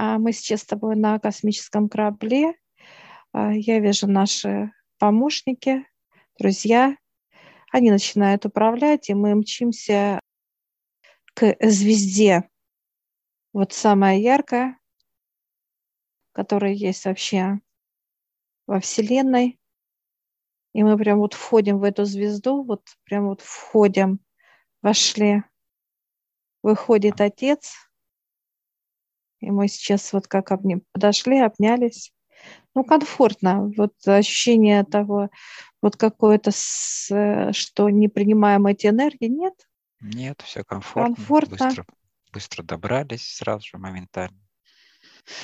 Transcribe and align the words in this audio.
А 0.00 0.16
мы 0.16 0.32
сейчас 0.32 0.60
с 0.60 0.64
тобой 0.64 0.94
на 0.94 1.18
космическом 1.18 1.88
корабле. 1.88 2.54
А, 3.32 3.52
я 3.52 3.80
вижу 3.80 4.06
наши 4.06 4.70
помощники, 4.96 5.88
друзья. 6.38 6.96
Они 7.72 7.90
начинают 7.90 8.46
управлять, 8.46 9.10
и 9.10 9.14
мы 9.14 9.34
мчимся 9.34 10.20
к 11.34 11.56
звезде. 11.60 12.48
Вот 13.52 13.72
самая 13.72 14.18
яркая, 14.18 14.78
которая 16.30 16.74
есть 16.74 17.04
вообще 17.04 17.58
во 18.68 18.78
Вселенной. 18.78 19.58
И 20.74 20.84
мы 20.84 20.96
прям 20.96 21.18
вот 21.18 21.34
входим 21.34 21.80
в 21.80 21.82
эту 21.82 22.04
звезду, 22.04 22.62
вот 22.62 22.86
прям 23.02 23.26
вот 23.26 23.40
входим, 23.40 24.20
вошли. 24.80 25.42
Выходит 26.62 27.20
отец, 27.20 27.87
и 29.40 29.50
мы 29.50 29.68
сейчас 29.68 30.12
вот 30.12 30.26
как 30.26 30.52
обня... 30.52 30.80
подошли, 30.92 31.38
обнялись. 31.38 32.12
Ну, 32.74 32.84
комфортно. 32.84 33.70
Вот 33.76 33.94
ощущение 34.06 34.84
того, 34.84 35.30
вот 35.82 35.96
какое-то, 35.96 36.50
с... 36.52 37.52
что 37.52 37.90
не 37.90 38.08
принимаем 38.08 38.66
эти 38.66 38.86
энергии, 38.86 39.26
нет? 39.26 39.54
Нет, 40.00 40.42
все 40.42 40.64
комфортно. 40.64 41.14
Комфортно. 41.14 41.56
Быстро, 41.56 41.86
быстро 42.32 42.62
добрались 42.62 43.36
сразу 43.36 43.66
же, 43.66 43.78
моментально. 43.78 44.38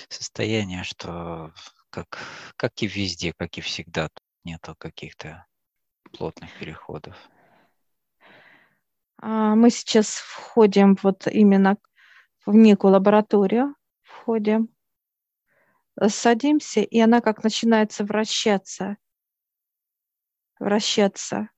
Состояние, 0.08 0.84
что 0.84 1.52
как, 1.90 2.18
как 2.56 2.72
и 2.82 2.86
везде, 2.86 3.32
как 3.36 3.58
и 3.58 3.60
всегда, 3.60 4.08
тут 4.08 4.24
нету 4.44 4.74
каких-то 4.78 5.46
плотных 6.12 6.50
переходов. 6.58 7.16
А 9.20 9.54
мы 9.54 9.70
сейчас 9.70 10.16
входим 10.16 10.96
вот 11.02 11.26
именно 11.26 11.76
в 12.46 12.54
некую 12.54 12.92
лабораторию, 12.92 13.74
входим, 14.24 14.70
садимся, 16.08 16.80
и 16.80 16.98
она 16.98 17.20
как 17.20 17.44
начинается 17.44 18.04
вращаться, 18.04 18.96
вращаться. 20.58 21.50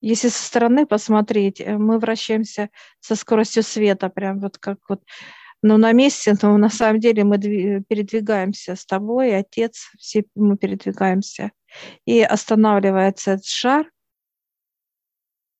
Если 0.00 0.28
со 0.28 0.42
стороны 0.42 0.86
посмотреть, 0.86 1.60
э, 1.60 1.76
мы 1.76 1.98
вращаемся 1.98 2.70
со 3.00 3.14
скоростью 3.14 3.62
света, 3.62 4.08
прям 4.08 4.40
вот 4.40 4.58
как 4.58 4.78
вот 4.88 5.02
но 5.62 5.78
на 5.78 5.92
месте, 5.92 6.34
но 6.42 6.58
на 6.58 6.68
самом 6.68 7.00
деле 7.00 7.24
мы 7.24 7.38
передвигаемся 7.38 8.76
с 8.76 8.84
тобой, 8.84 9.34
отец, 9.34 9.90
все 9.98 10.24
мы 10.34 10.58
передвигаемся. 10.58 11.52
И 12.04 12.22
останавливается 12.22 13.32
этот 13.32 13.46
шар. 13.46 13.90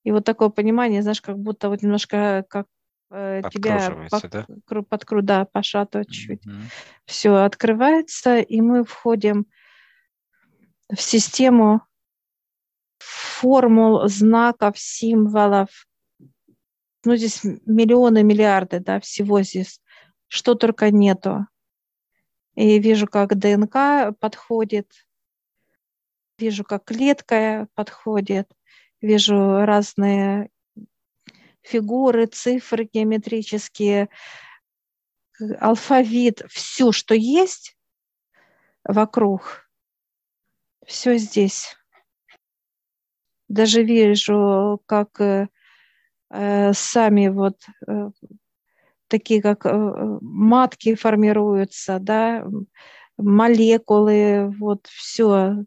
И 0.03 0.13
вот 0.13 0.27
такое 0.27 0.51
понимание, 0.51 1.01
знаешь, 1.01 1.23
как 1.23 1.39
будто 1.39 1.71
вот 1.71 1.81
немножко 1.81 2.45
как 2.51 2.67
э, 3.11 3.43
тебя 3.51 4.09
под, 4.11 4.31
да? 4.31 4.83
под 4.83 5.05
круда 5.05 5.45
пошатывает 5.45 6.11
чуть-чуть. 6.11 6.47
Mm-hmm. 6.47 6.63
Все 7.07 7.35
открывается, 7.35 8.39
и 8.39 8.61
мы 8.61 8.85
входим 8.85 9.47
в 10.93 11.01
систему 11.01 11.83
формул, 12.99 14.09
знаков, 14.09 14.79
символов. 14.79 15.87
Ну, 17.05 17.17
здесь 17.17 17.43
миллионы, 17.67 18.23
миллиарды, 18.23 18.81
да, 18.81 19.01
всего 19.01 19.43
здесь 19.43 19.81
что 20.35 20.55
только 20.57 20.91
нету. 20.91 21.47
И 22.57 22.81
вижу, 22.81 23.07
как 23.07 23.39
ДНК 23.39 24.17
подходит, 24.19 24.91
вижу, 26.39 26.65
как 26.65 26.85
клетка 26.85 27.69
подходит, 27.75 28.51
вижу 29.01 29.65
разные 29.65 30.51
фигуры, 31.65 32.27
цифры 32.27 32.89
геометрические, 32.93 34.09
алфавит, 35.61 36.43
все, 36.49 36.93
что 36.93 37.15
есть 37.15 37.77
вокруг, 38.85 39.69
все 40.87 41.17
здесь. 41.17 41.77
Даже 43.49 43.83
вижу, 43.83 44.81
как 44.87 45.21
э, 45.21 45.49
э 46.31 46.73
сами 46.73 47.29
вот 47.29 47.57
э, 47.87 48.11
такие 49.09 49.43
как 49.43 49.67
э, 49.67 50.19
матки 50.21 50.95
формируются, 50.95 51.99
да, 52.01 52.47
молекулы, 53.17 54.55
вот 54.59 54.87
все, 54.87 55.65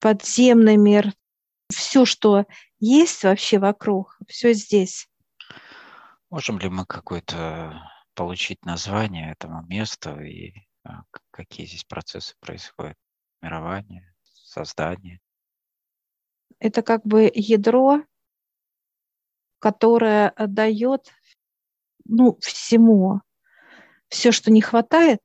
подземный 0.00 0.76
мир, 0.76 1.12
все, 1.70 2.04
что 2.04 2.46
есть 2.80 3.22
вообще 3.24 3.58
вокруг, 3.58 4.18
все 4.26 4.52
здесь. 4.52 5.08
Можем 6.30 6.58
ли 6.58 6.68
мы 6.68 6.86
какое-то 6.86 7.82
получить 8.14 8.64
название 8.64 9.32
этому 9.32 9.62
месту 9.66 10.20
и 10.20 10.52
а, 10.84 11.02
какие 11.30 11.66
здесь 11.66 11.84
процессы 11.84 12.34
происходят? 12.40 12.96
Мирование, 13.42 14.14
создание? 14.22 15.20
Это 16.58 16.82
как 16.82 17.04
бы 17.04 17.30
ядро, 17.34 18.02
которое 19.58 20.34
дает 20.36 21.12
ну, 22.04 22.38
всему. 22.40 23.20
Все, 24.08 24.32
что 24.32 24.50
не 24.50 24.60
хватает, 24.60 25.20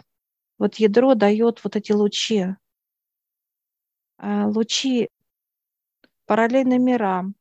вот 0.58 0.76
ядро 0.76 1.16
дает 1.16 1.64
вот 1.64 1.76
эти 1.76 1.92
лучи. 1.92 2.46
А 4.18 4.48
лучи 4.48 5.10
параллельным 6.26 6.84
мирам, 6.84 7.36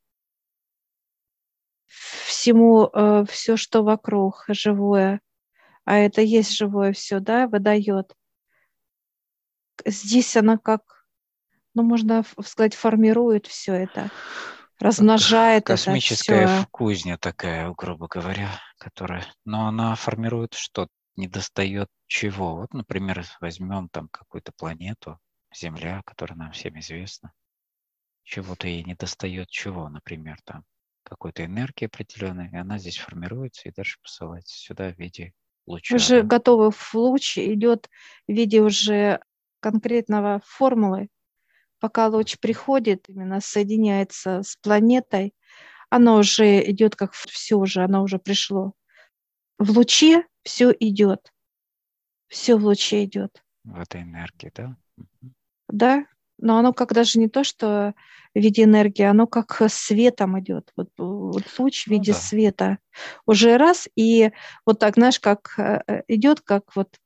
всему, 2.26 2.90
э, 2.92 3.24
все, 3.28 3.56
что 3.56 3.82
вокруг 3.82 4.44
живое, 4.48 5.20
а 5.84 5.96
это 5.96 6.20
есть 6.20 6.56
живое 6.56 6.92
все, 6.92 7.20
да, 7.20 7.46
выдает. 7.46 8.14
Здесь 9.84 10.36
она 10.36 10.56
как, 10.56 11.06
ну, 11.74 11.82
можно 11.82 12.24
сказать, 12.42 12.74
формирует 12.74 13.46
все 13.46 13.74
это 13.74 14.10
размножает 14.80 15.66
Космическая 15.66 16.42
это 16.42 16.56
все. 16.56 16.66
кузня 16.70 17.18
такая, 17.18 17.70
грубо 17.72 18.08
говоря, 18.08 18.60
которая... 18.78 19.26
Но 19.44 19.66
она 19.66 19.94
формирует 19.94 20.54
что? 20.54 20.88
Не 21.16 21.28
достает 21.28 21.88
чего? 22.06 22.56
Вот, 22.56 22.74
например, 22.74 23.24
возьмем 23.40 23.88
там 23.88 24.08
какую-то 24.08 24.52
планету, 24.52 25.18
Земля, 25.54 26.02
которая 26.04 26.36
нам 26.36 26.52
всем 26.52 26.78
известна. 26.80 27.32
Чего-то 28.24 28.66
ей 28.66 28.82
не 28.82 28.94
достает 28.94 29.48
чего, 29.48 29.88
например, 29.88 30.38
там 30.44 30.64
какой-то 31.04 31.44
энергии 31.44 31.86
определенной, 31.86 32.50
и 32.50 32.56
она 32.56 32.78
здесь 32.78 32.98
формируется 32.98 33.68
и 33.68 33.72
дальше 33.72 33.98
посылается 34.02 34.56
сюда 34.56 34.92
в 34.92 34.98
виде 34.98 35.32
луча. 35.66 35.94
Уже 35.94 36.22
да? 36.22 36.28
готовый 36.28 36.72
луч 36.92 37.38
идет 37.38 37.88
в 38.26 38.32
виде 38.32 38.60
уже 38.60 39.20
конкретного 39.60 40.40
формулы, 40.44 41.08
пока 41.78 42.08
луч 42.08 42.38
приходит, 42.38 43.08
именно 43.08 43.40
соединяется 43.40 44.42
с 44.42 44.56
планетой, 44.56 45.34
оно 45.90 46.16
уже 46.16 46.68
идет 46.70 46.96
как 46.96 47.12
все 47.12 47.56
уже, 47.56 47.84
оно 47.84 48.02
уже 48.02 48.18
пришло. 48.18 48.72
В 49.58 49.70
луче 49.70 50.26
все 50.42 50.74
идет. 50.80 51.32
Все 52.28 52.56
в 52.56 52.64
луче 52.64 53.04
идет. 53.04 53.44
В 53.62 53.78
этой 53.78 54.02
энергии, 54.02 54.50
да? 54.54 54.76
Да, 55.68 56.04
но 56.44 56.58
оно 56.58 56.74
как 56.74 56.92
даже 56.92 57.18
не 57.18 57.28
то, 57.28 57.42
что 57.42 57.94
в 58.34 58.38
виде 58.38 58.64
энергии, 58.64 59.02
оно 59.02 59.26
как 59.26 59.62
светом 59.68 60.38
идет. 60.38 60.70
Вот, 60.76 60.90
вот 60.98 61.44
луч 61.58 61.84
в 61.84 61.86
ну 61.86 61.94
виде 61.94 62.12
ну, 62.12 62.18
да. 62.18 62.22
света. 62.22 62.78
Уже 63.26 63.56
раз, 63.56 63.88
и 63.96 64.30
вот 64.66 64.78
так, 64.78 64.94
знаешь, 64.94 65.18
как 65.18 65.54
э, 65.58 65.82
э, 65.86 66.02
идет, 66.06 66.42
как 66.42 66.76
вот 66.76 67.00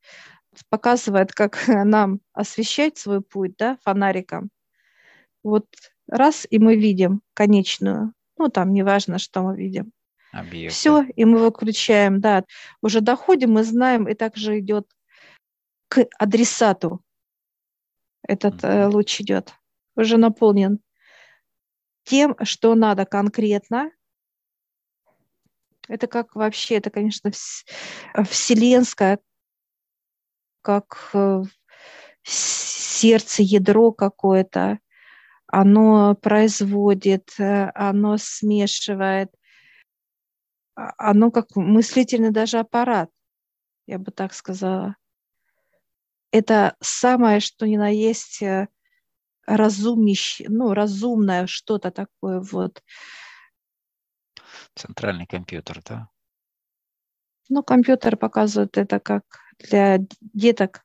показывает, 0.68 1.32
как 1.32 1.56
нам 1.68 2.20
освещать 2.32 2.98
свой 2.98 3.20
путь, 3.20 3.54
да, 3.56 3.78
фонариком. 3.84 4.50
Вот 5.44 5.66
раз, 6.08 6.44
и 6.50 6.58
мы 6.58 6.74
видим 6.74 7.22
конечную. 7.34 8.12
Ну, 8.38 8.48
там 8.48 8.72
неважно, 8.72 9.20
что 9.20 9.42
мы 9.42 9.56
видим. 9.56 9.92
Объект. 10.32 10.74
Все, 10.74 11.04
и 11.14 11.24
мы 11.24 11.38
выключаем, 11.38 12.20
да. 12.20 12.44
Уже 12.82 13.00
доходим, 13.00 13.52
мы 13.52 13.62
знаем, 13.62 14.08
и 14.08 14.14
также 14.14 14.58
идет 14.58 14.88
к 15.88 16.06
адресату. 16.18 17.02
Этот 18.28 18.62
mm-hmm. 18.62 18.90
луч 18.90 19.20
идет. 19.20 19.54
Уже 19.96 20.16
наполнен 20.16 20.78
тем, 22.04 22.36
что 22.42 22.76
надо 22.76 23.04
конкретно. 23.04 23.90
Это 25.88 26.06
как 26.06 26.36
вообще, 26.36 26.76
это, 26.76 26.90
конечно, 26.90 27.32
вселенское, 28.24 29.18
как 30.62 31.10
э, 31.14 31.42
сердце, 32.22 33.42
ядро 33.42 33.90
какое-то 33.90 34.78
оно 35.48 36.14
производит, 36.14 37.30
э, 37.38 37.70
оно 37.74 38.18
смешивает, 38.18 39.30
а, 40.74 40.92
оно 40.98 41.30
как 41.30 41.56
мыслительный 41.56 42.30
даже 42.30 42.58
аппарат, 42.58 43.10
я 43.86 43.98
бы 43.98 44.12
так 44.12 44.34
сказала. 44.34 44.96
Это 46.30 46.76
самое, 46.80 47.40
что 47.40 47.66
ни 47.66 47.76
на 47.76 47.88
есть 47.88 48.42
э, 48.42 48.68
разумнейшее, 49.46 50.48
ну, 50.50 50.74
разумное 50.74 51.46
что-то 51.46 51.90
такое 51.90 52.40
вот. 52.40 52.82
Центральный 54.74 55.26
компьютер, 55.26 55.80
да? 55.84 56.08
Ну, 57.48 57.62
компьютер 57.62 58.16
показывает 58.16 58.76
это 58.76 59.00
как 59.00 59.24
для 59.58 59.98
деток, 60.20 60.84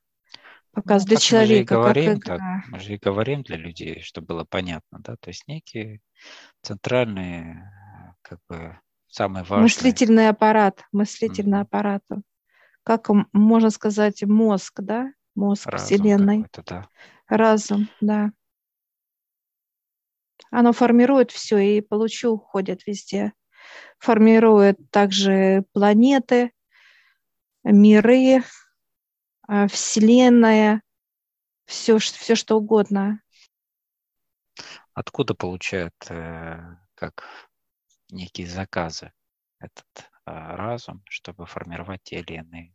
показывает 0.72 1.10
ну, 1.10 1.16
для 1.16 1.16
человека. 1.18 1.74
Мы 1.74 1.80
же, 1.80 1.82
говорим, 1.82 2.20
как 2.20 2.38
так, 2.38 2.68
мы 2.68 2.80
же 2.80 2.94
и 2.94 2.98
говорим 2.98 3.42
для 3.42 3.56
людей, 3.56 4.00
чтобы 4.00 4.28
было 4.28 4.44
понятно, 4.44 4.98
да, 5.00 5.16
то 5.16 5.28
есть 5.28 5.46
некие 5.46 6.00
центральные, 6.62 7.70
как 8.22 8.38
бы, 8.48 8.78
самые 9.08 9.44
важные. 9.44 9.64
Мыслительный 9.64 10.28
аппарат, 10.30 10.82
мыслительный 10.92 11.58
mm-hmm. 11.58 11.62
аппарат. 11.62 12.02
Как 12.82 13.08
можно 13.32 13.70
сказать, 13.70 14.22
мозг, 14.24 14.80
да, 14.80 15.12
мозг 15.34 15.66
Разум 15.66 15.86
Вселенной. 15.86 16.46
Да. 16.66 16.88
Разум, 17.28 17.88
да. 18.00 18.30
Оно 20.50 20.72
формирует 20.72 21.30
все 21.30 21.58
и 21.58 21.80
получу 21.80 22.32
уходит 22.32 22.86
везде. 22.86 23.32
Формирует 23.98 24.78
также 24.90 25.64
планеты, 25.72 26.52
миры, 27.64 28.42
а, 29.48 29.66
Вселенная, 29.68 30.82
все, 31.66 31.98
все 31.98 32.34
что 32.34 32.56
угодно. 32.56 33.20
Откуда 34.92 35.34
получают 35.34 35.94
э, 36.08 36.60
как 36.94 37.24
некие 38.10 38.46
заказы 38.46 39.12
этот 39.58 39.86
э, 39.98 40.04
разум, 40.26 41.02
чтобы 41.08 41.46
формировать 41.46 42.02
те 42.04 42.20
или 42.20 42.34
иные 42.34 42.74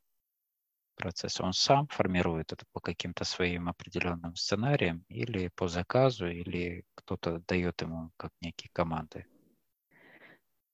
процесс. 1.00 1.40
Он 1.40 1.54
сам 1.54 1.88
формирует 1.88 2.52
это 2.52 2.66
по 2.74 2.82
каким-то 2.82 3.24
своим 3.24 3.70
определенным 3.70 4.36
сценариям 4.36 5.06
или 5.08 5.50
по 5.56 5.68
заказу, 5.68 6.28
или 6.28 6.84
кто-то 6.96 7.42
дает 7.48 7.82
ему 7.82 8.12
как 8.18 8.32
некие 8.42 8.70
команды? 8.74 9.26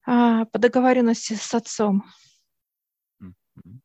А, 0.05 0.45
по 0.45 0.59
договоренности 0.59 1.33
с 1.33 1.53
отцом. 1.53 2.03
Mm-hmm. 3.21 3.79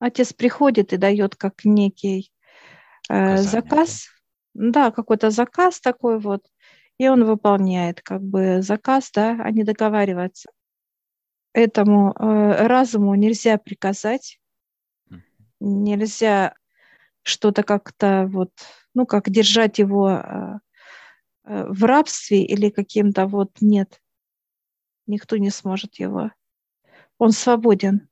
Отец 0.00 0.32
приходит 0.32 0.92
и 0.92 0.96
дает 0.96 1.36
как 1.36 1.64
некий 1.64 2.32
э, 3.08 3.38
заказ. 3.38 4.08
Да, 4.52 4.86
да 4.86 4.90
какой-то 4.90 5.30
заказ 5.30 5.80
такой 5.80 6.18
вот, 6.18 6.42
и 6.98 7.08
он 7.08 7.24
выполняет 7.24 8.02
как 8.02 8.20
бы 8.20 8.62
заказ, 8.62 9.10
да, 9.12 9.30
они 9.42 9.62
договариваются. 9.62 10.50
Этому 11.52 12.12
э, 12.12 12.66
разуму 12.66 13.14
нельзя 13.14 13.58
приказать, 13.58 14.40
нельзя 15.64 16.54
что-то 17.22 17.62
как-то 17.62 18.26
вот, 18.28 18.50
ну, 18.94 19.06
как 19.06 19.30
держать 19.30 19.78
его 19.78 20.10
э, 20.10 20.58
э, 21.44 21.66
в 21.68 21.84
рабстве 21.84 22.44
или 22.44 22.70
каким-то 22.70 23.26
вот 23.26 23.50
нет. 23.60 24.00
Никто 25.06 25.36
не 25.36 25.50
сможет 25.50 25.96
его. 25.96 26.30
Он 27.18 27.32
свободен. 27.32 28.08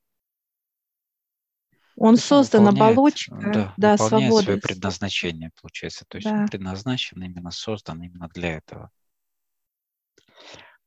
Он 1.97 2.17
создан 2.17 2.67
оболочка, 2.67 3.35
да, 3.53 3.75
да 3.77 3.97
свобода. 3.97 4.45
свое 4.45 4.59
предназначение, 4.59 5.51
получается. 5.61 6.05
То 6.09 6.17
есть 6.17 6.29
да. 6.29 6.35
он 6.35 6.49
предназначен 6.49 7.23
именно, 7.23 7.51
создан 7.51 8.03
именно 8.03 8.29
для 8.29 8.57
этого. 8.57 8.91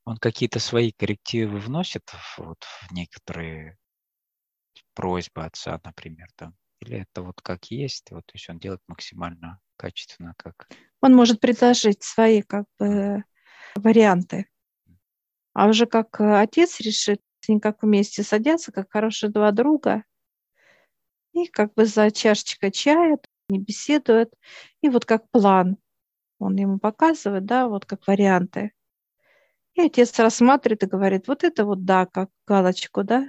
Он 0.04 0.18
какие-то 0.18 0.60
свои 0.60 0.92
коррективы 0.92 1.60
вносит 1.60 2.12
вот, 2.38 2.64
в 2.64 2.92
некоторые 2.92 3.78
просьба 4.96 5.46
отца, 5.46 5.80
например, 5.84 6.28
там, 6.36 6.56
или 6.80 7.02
это 7.02 7.22
вот 7.22 7.42
как 7.42 7.66
есть, 7.66 8.10
вот, 8.12 8.26
то 8.26 8.32
есть 8.34 8.50
он 8.50 8.60
делает 8.60 8.82
максимально 8.88 9.60
качественно, 9.78 10.34
как... 10.38 10.68
Он 11.02 11.14
может 11.14 11.40
предложить 11.40 12.04
свои 12.04 12.42
как 12.42 12.66
бы 12.80 13.24
варианты. 13.76 14.48
А 15.54 15.68
уже 15.68 15.86
как 15.86 16.20
э, 16.20 16.42
отец 16.42 16.80
решит, 16.80 17.22
они 17.48 17.60
как 17.60 17.84
вместе 17.84 18.24
садятся, 18.24 18.72
как 18.72 18.92
хорошие 18.92 19.32
два 19.32 19.52
друга, 19.52 20.04
и 21.34 21.48
как 21.48 21.74
бы 21.74 21.86
за 21.86 22.12
чашечкой 22.12 22.72
чая 22.72 23.20
не 23.50 23.60
беседуют, 23.60 24.34
и 24.82 24.90
вот 24.90 25.06
как 25.06 25.30
план 25.30 25.78
он 26.40 26.56
ему 26.56 26.80
показывает, 26.80 27.46
да, 27.46 27.68
вот 27.68 27.86
как 27.86 28.08
варианты. 28.08 28.72
И 29.76 29.82
отец 29.82 30.18
рассматривает 30.20 30.84
и 30.84 30.88
говорит, 30.88 31.28
вот 31.28 31.44
это 31.44 31.66
вот 31.66 31.86
да, 31.86 32.06
как 32.06 32.30
галочку, 32.48 33.04
да, 33.04 33.28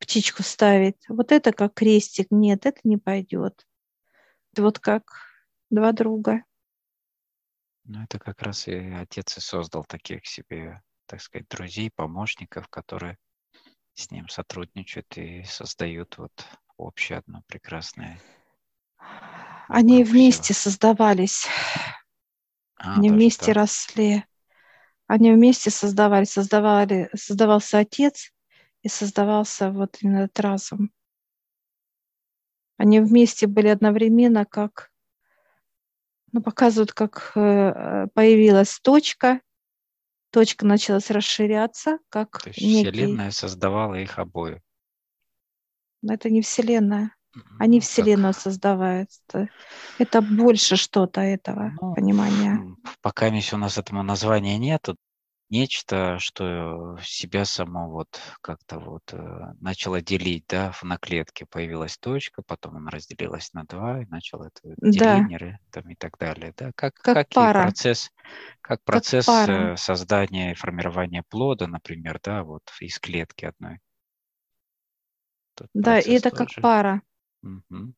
птичку 0.00 0.42
ставить. 0.42 0.96
Вот 1.08 1.32
это 1.32 1.52
как 1.52 1.74
крестик. 1.74 2.28
Нет, 2.30 2.66
это 2.66 2.80
не 2.84 2.96
пойдет. 2.96 3.66
Вот 4.56 4.78
как 4.80 5.04
два 5.70 5.92
друга. 5.92 6.44
Ну, 7.84 8.02
это 8.02 8.18
как 8.18 8.42
раз 8.42 8.68
и 8.68 8.74
отец 8.74 9.36
и 9.36 9.40
создал 9.40 9.84
таких 9.84 10.26
себе, 10.26 10.82
так 11.06 11.20
сказать, 11.20 11.48
друзей, 11.48 11.90
помощников, 11.90 12.68
которые 12.68 13.18
с 13.94 14.10
ним 14.10 14.28
сотрудничают 14.28 15.16
и 15.18 15.44
создают 15.44 16.18
вот 16.18 16.46
общее 16.76 17.18
одно 17.18 17.42
прекрасное. 17.46 18.20
Они 19.68 20.04
вместе 20.04 20.52
всего. 20.52 20.54
создавались. 20.54 21.46
А, 22.78 22.90
Они 22.94 23.10
вместе 23.10 23.52
так. 23.52 23.54
росли. 23.54 24.24
Они 25.06 25.32
вместе 25.32 25.70
создавали, 25.70 26.24
создавали, 26.24 27.10
создавался 27.16 27.78
отец, 27.80 28.32
и 28.82 28.88
создавался 28.88 29.70
вот 29.70 29.98
именно 30.00 30.24
этот 30.24 30.40
разум. 30.40 30.90
Они 32.76 33.00
вместе 33.00 33.46
были 33.46 33.68
одновременно, 33.68 34.46
как, 34.46 34.90
ну, 36.32 36.42
показывают, 36.42 36.92
как 36.92 37.32
э, 37.34 38.06
появилась 38.14 38.80
точка, 38.80 39.40
точка 40.30 40.64
началась 40.64 41.10
расширяться, 41.10 41.98
как 42.08 42.42
То 42.42 42.48
есть 42.48 42.62
некий... 42.62 42.90
Вселенная 42.90 43.30
создавала 43.32 43.96
их 43.96 44.18
обоих. 44.18 44.60
Но 46.02 46.14
это 46.14 46.30
не 46.30 46.40
Вселенная. 46.40 47.14
Они 47.58 47.78
ну, 47.78 47.82
Вселенную 47.82 48.32
так. 48.32 48.42
создавают. 48.42 49.10
Это 49.98 50.22
больше 50.22 50.76
что-то 50.76 51.20
этого 51.20 51.72
ну, 51.80 51.94
понимания. 51.94 52.76
Пока 53.02 53.28
у 53.28 53.56
нас 53.56 53.78
этому 53.78 54.02
названия 54.02 54.58
нету, 54.58 54.96
нечто, 55.50 56.18
что 56.20 56.96
себя 57.02 57.44
само 57.44 57.90
вот 57.90 58.20
как-то 58.40 58.78
вот 58.78 59.02
э, 59.12 59.52
начало 59.60 60.00
делить, 60.00 60.44
да, 60.48 60.72
на 60.82 60.96
клетке 60.96 61.44
появилась 61.44 61.98
точка, 61.98 62.42
потом 62.42 62.76
она 62.76 62.90
разделилась 62.90 63.52
на 63.52 63.64
два 63.64 64.02
и 64.02 64.06
начал 64.06 64.44
это 64.44 64.60
деление 64.80 65.38
да. 65.72 65.82
там 65.82 65.90
и 65.90 65.96
так 65.96 66.16
далее, 66.18 66.54
да, 66.56 66.70
как, 66.76 66.94
как, 66.94 67.14
как 67.14 67.28
пара. 67.30 67.62
процесс, 67.62 68.10
как 68.60 68.82
процесс 68.84 69.26
как 69.26 69.46
пара. 69.46 69.72
Э, 69.72 69.76
создания 69.76 70.52
и 70.52 70.54
формирования 70.54 71.24
плода, 71.28 71.66
например, 71.66 72.20
да, 72.22 72.44
вот 72.44 72.62
из 72.80 72.98
клетки 73.00 73.44
одной. 73.44 73.80
Тот 75.56 75.68
да, 75.74 75.98
и 75.98 76.12
это 76.12 76.30
тоже. 76.30 76.54
как 76.54 76.62
пара. 76.62 77.02
Угу. 77.42 77.92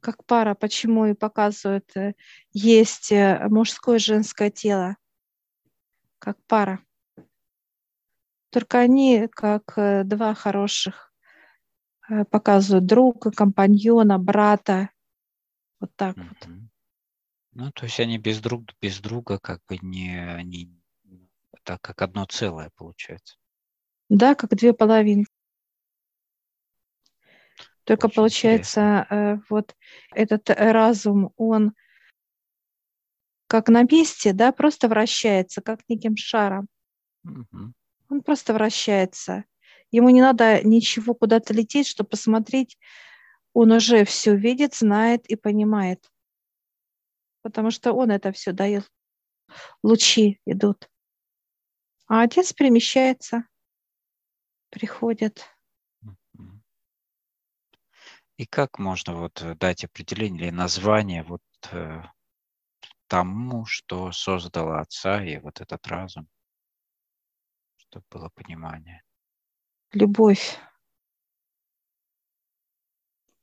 Как 0.00 0.24
пара, 0.24 0.54
почему 0.54 1.06
и 1.06 1.14
показывают, 1.14 1.94
э, 1.96 2.14
есть 2.52 3.12
мужское 3.12 3.96
и 3.96 4.00
женское 4.00 4.50
тело, 4.50 4.96
как 6.18 6.38
пара. 6.46 6.80
Только 8.54 8.78
они 8.78 9.26
как 9.32 9.72
э, 9.76 10.04
два 10.04 10.32
хороших 10.32 11.12
э, 12.08 12.24
показывают 12.24 12.86
друга, 12.86 13.32
компаньона, 13.32 14.16
брата. 14.16 14.90
Вот 15.80 15.90
так 15.96 16.16
mm-hmm. 16.16 16.28
вот. 16.28 16.48
Ну, 17.50 17.72
то 17.72 17.86
есть 17.86 17.98
они 17.98 18.16
без 18.16 18.40
друг 18.40 18.62
без 18.80 19.00
друга 19.00 19.40
как 19.40 19.60
бы 19.66 19.78
не 19.82 20.16
они 20.16 20.70
так 21.64 21.80
как 21.80 22.00
одно 22.00 22.26
целое 22.26 22.70
получается. 22.76 23.38
Да, 24.08 24.36
как 24.36 24.50
две 24.50 24.72
половинки. 24.72 25.32
Только 27.82 28.06
Очень 28.06 28.14
получается, 28.14 28.80
интересно. 28.80 29.16
Э, 29.16 29.38
вот 29.50 29.74
этот 30.14 30.48
разум, 30.50 31.32
он 31.36 31.72
как 33.48 33.68
на 33.68 33.82
месте, 33.82 34.32
да, 34.32 34.52
просто 34.52 34.86
вращается, 34.86 35.60
как 35.60 35.80
неким 35.88 36.16
шаром. 36.16 36.68
Угу. 37.24 37.74
Он 38.08 38.22
просто 38.22 38.54
вращается. 38.54 39.44
Ему 39.90 40.10
не 40.10 40.20
надо 40.20 40.62
ничего 40.62 41.14
куда-то 41.14 41.54
лететь, 41.54 41.86
чтобы 41.86 42.10
посмотреть. 42.10 42.78
Он 43.52 43.72
уже 43.72 44.04
все 44.04 44.34
видит, 44.34 44.74
знает 44.74 45.26
и 45.26 45.36
понимает. 45.36 46.10
Потому 47.42 47.70
что 47.70 47.92
он 47.92 48.10
это 48.10 48.32
все 48.32 48.52
дает. 48.52 48.90
Лучи 49.82 50.40
идут. 50.46 50.90
А 52.06 52.22
отец 52.22 52.52
перемещается, 52.52 53.44
приходит. 54.70 55.46
И 58.36 58.46
как 58.46 58.78
можно 58.78 59.14
вот 59.14 59.44
дать 59.58 59.84
определение 59.84 60.48
или 60.48 60.50
название 60.50 61.22
вот 61.22 61.42
э, 61.70 62.02
тому, 63.06 63.64
что 63.64 64.10
создало 64.10 64.80
отца 64.80 65.24
и 65.24 65.38
вот 65.38 65.60
этот 65.60 65.86
разум? 65.86 66.28
Чтобы 67.94 68.06
было 68.10 68.28
понимание. 68.30 69.02
Любовь. 69.92 70.58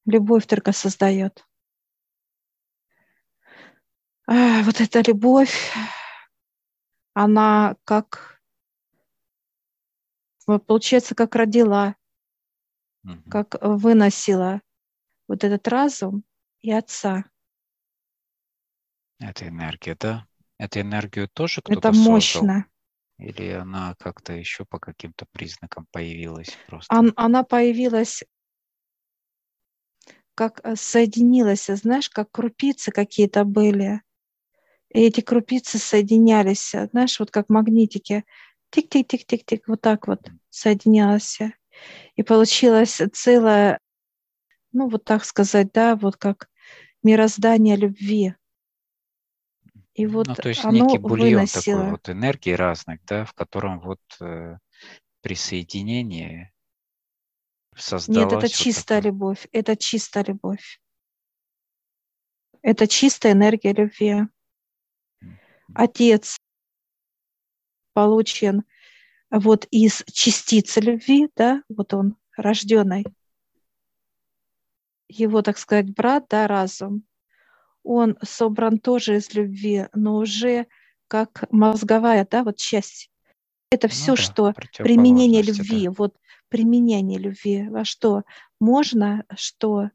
Любовь 0.04 0.46
только 0.46 0.74
создает. 0.74 1.48
А, 4.28 4.62
вот 4.64 4.82
эта 4.82 5.02
любовь, 5.08 5.72
она 7.14 7.78
как, 7.86 8.42
получается, 10.68 11.16
как 11.16 11.36
родила. 11.36 11.96
угу. 13.06 13.30
как 13.30 13.56
выносила 13.62 14.62
вот 15.30 15.46
этот 15.46 15.66
разум 15.70 16.26
и 16.60 16.74
отца. 16.74 17.24
Это 19.20 19.48
энергия, 19.48 19.96
да? 19.96 20.28
Эту 20.58 20.82
энергию 20.82 21.30
тоже 21.30 21.62
кто-то 21.62 21.88
Это 21.90 21.98
мощно. 21.98 22.40
Создал? 22.40 22.71
Или 23.22 23.52
она 23.52 23.96
как-то 24.00 24.34
еще 24.34 24.66
по 24.66 24.80
каким-то 24.80 25.26
признакам 25.32 25.86
появилась 25.92 26.58
просто? 26.68 26.94
Он, 26.94 27.14
она 27.16 27.44
появилась, 27.44 28.24
как 30.34 30.60
э, 30.64 30.76
соединилась, 30.76 31.68
знаешь, 31.68 32.10
как 32.10 32.32
крупицы 32.32 32.92
какие-то 32.92 33.46
были. 33.46 34.02
И 34.90 35.02
эти 35.02 35.22
крупицы 35.22 35.78
соединялись, 35.78 36.74
знаешь, 36.92 37.20
вот 37.20 37.30
как 37.30 37.50
магнитики. 37.50 38.26
Тик-тик-тик-тик-тик, 38.72 39.68
вот 39.68 39.82
так 39.82 40.08
вот 40.08 40.28
соединялось. 40.50 41.40
И 42.16 42.24
получилось 42.24 43.02
целое, 43.14 43.78
ну 44.72 44.90
вот 44.90 45.04
так 45.04 45.26
сказать, 45.26 45.72
да, 45.72 45.96
вот 45.96 46.18
как 46.18 46.50
мироздание 47.04 47.76
любви. 47.76 48.34
И 50.02 50.08
вот 50.08 50.26
ну, 50.26 50.34
то 50.34 50.50
есть 50.50 50.66
оно 50.66 50.84
некий 50.86 50.98
бульон 50.98 51.30
выносило. 51.30 51.78
такой 51.78 51.92
вот 51.92 52.10
энергии 52.10 52.54
разных, 52.54 53.06
да, 53.06 53.24
в 53.24 53.34
котором 53.34 53.80
вот 53.82 54.02
э, 54.20 54.58
при 55.22 55.36
соединении 55.36 56.52
создалась... 57.76 58.32
Нет, 58.32 58.34
это 58.34 58.48
вот 58.48 58.52
чистая 58.52 58.98
такое... 58.98 59.12
любовь, 59.12 59.48
это 59.52 59.78
чистая 59.78 60.24
любовь. 60.24 60.82
Это 62.64 62.88
чистая 62.88 63.34
энергия 63.34 63.74
любви. 63.74 64.24
Отец 65.76 66.40
получен 67.94 68.64
вот 69.30 69.68
из 69.70 70.04
частицы 70.12 70.80
любви, 70.80 71.30
да, 71.36 71.62
вот 71.70 71.94
он 71.94 72.18
рожденный, 72.36 73.06
его, 75.08 75.44
так 75.44 75.60
сказать, 75.60 75.94
брат, 75.94 76.26
да, 76.28 76.48
разум, 76.48 77.06
он 77.84 78.18
собран 78.24 78.80
тоже 78.80 79.18
из 79.18 79.34
любви, 79.34 79.88
но 79.94 80.18
уже 80.18 80.68
как 81.08 81.46
мозговая, 81.52 82.28
да, 82.30 82.44
вот 82.44 82.58
часть. 82.58 83.10
Это 83.70 83.88
ну 83.88 83.92
все, 83.92 84.16
да, 84.16 84.22
что 84.22 84.54
применение 84.78 85.42
любви, 85.42 85.86
да. 85.86 85.94
вот 85.98 86.16
применение 86.50 87.18
любви, 87.18 87.68
во 87.70 87.86
что 87.86 88.24
можно, 88.60 89.26
что, 89.36 89.90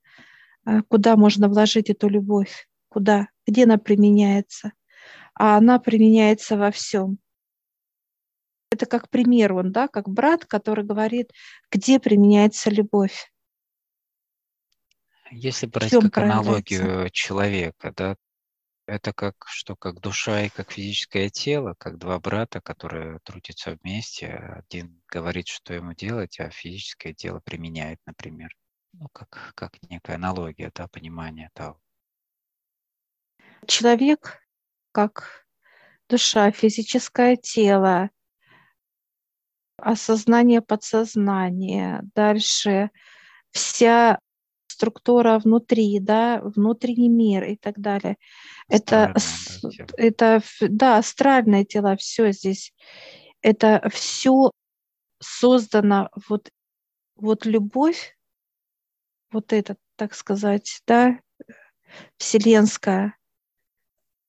а, 0.65 0.83
куда 0.83 1.17
можно 1.17 1.49
вложить 1.49 1.91
эту 1.91 2.09
любовь, 2.09 2.69
куда, 2.89 3.29
где 3.47 3.65
она 3.65 3.77
применяется. 3.77 4.73
А 5.35 5.59
она 5.59 5.79
применяется 5.79 6.57
во 6.57 6.71
всем. 6.71 7.19
Это 8.71 8.87
как 8.87 9.11
пример 9.11 9.53
он, 9.53 9.71
да, 9.71 9.87
как 9.87 10.09
брат, 10.09 10.47
который 10.47 10.85
говорит, 10.85 11.31
где 11.71 12.01
применяется 12.01 12.71
любовь. 12.71 13.31
Если 15.31 15.67
брать 15.67 15.91
как 15.91 16.19
аналогию 16.19 17.11
человека, 17.11 17.93
да, 17.97 18.17
это 18.87 19.13
как 19.13 19.35
что, 19.47 19.75
как 19.75 20.01
душа 20.01 20.43
и 20.43 20.49
как 20.49 20.71
физическое 20.71 21.29
тело, 21.29 21.75
как 21.79 21.99
два 21.99 22.21
брата, 22.21 22.61
которые 22.61 23.19
трудятся 23.25 23.77
вместе. 23.83 24.29
Один 24.29 25.03
говорит, 25.09 25.49
что 25.49 25.75
ему 25.75 25.93
делать, 25.93 26.39
а 26.39 26.51
физическое 26.51 27.13
тело 27.13 27.41
применяет, 27.41 27.99
например. 28.07 28.55
Ну, 28.93 29.09
как, 29.13 29.53
как 29.55 29.73
некая 29.91 30.15
аналогия, 30.15 30.71
да, 30.75 30.87
понимание 30.89 31.51
того. 31.53 31.81
Человек 33.67 34.41
как 34.93 35.47
душа, 36.09 36.51
физическое 36.53 37.37
тело, 37.37 38.11
осознание 39.77 40.63
подсознания, 40.63 42.03
дальше 42.15 42.91
вся 43.51 44.21
структура 44.77 45.39
внутри, 45.39 45.99
да, 46.01 46.43
внутренний 46.43 47.09
мир 47.09 47.45
и 47.45 47.57
так 47.57 47.79
далее. 47.79 48.17
Это, 48.69 49.15
да, 49.63 49.71
это, 49.97 50.43
да, 50.61 50.99
астральное 50.99 51.65
тело, 51.65 51.97
все 51.97 52.31
здесь. 52.33 52.75
Это 53.41 53.89
все 53.91 54.51
создано, 55.19 56.11
вот, 56.29 56.51
вот 57.17 57.47
любовь, 57.47 58.19
вот 59.33 59.55
это, 59.55 59.77
так 59.97 60.15
сказать, 60.15 60.83
да, 60.87 61.19
вселенская, 62.19 63.17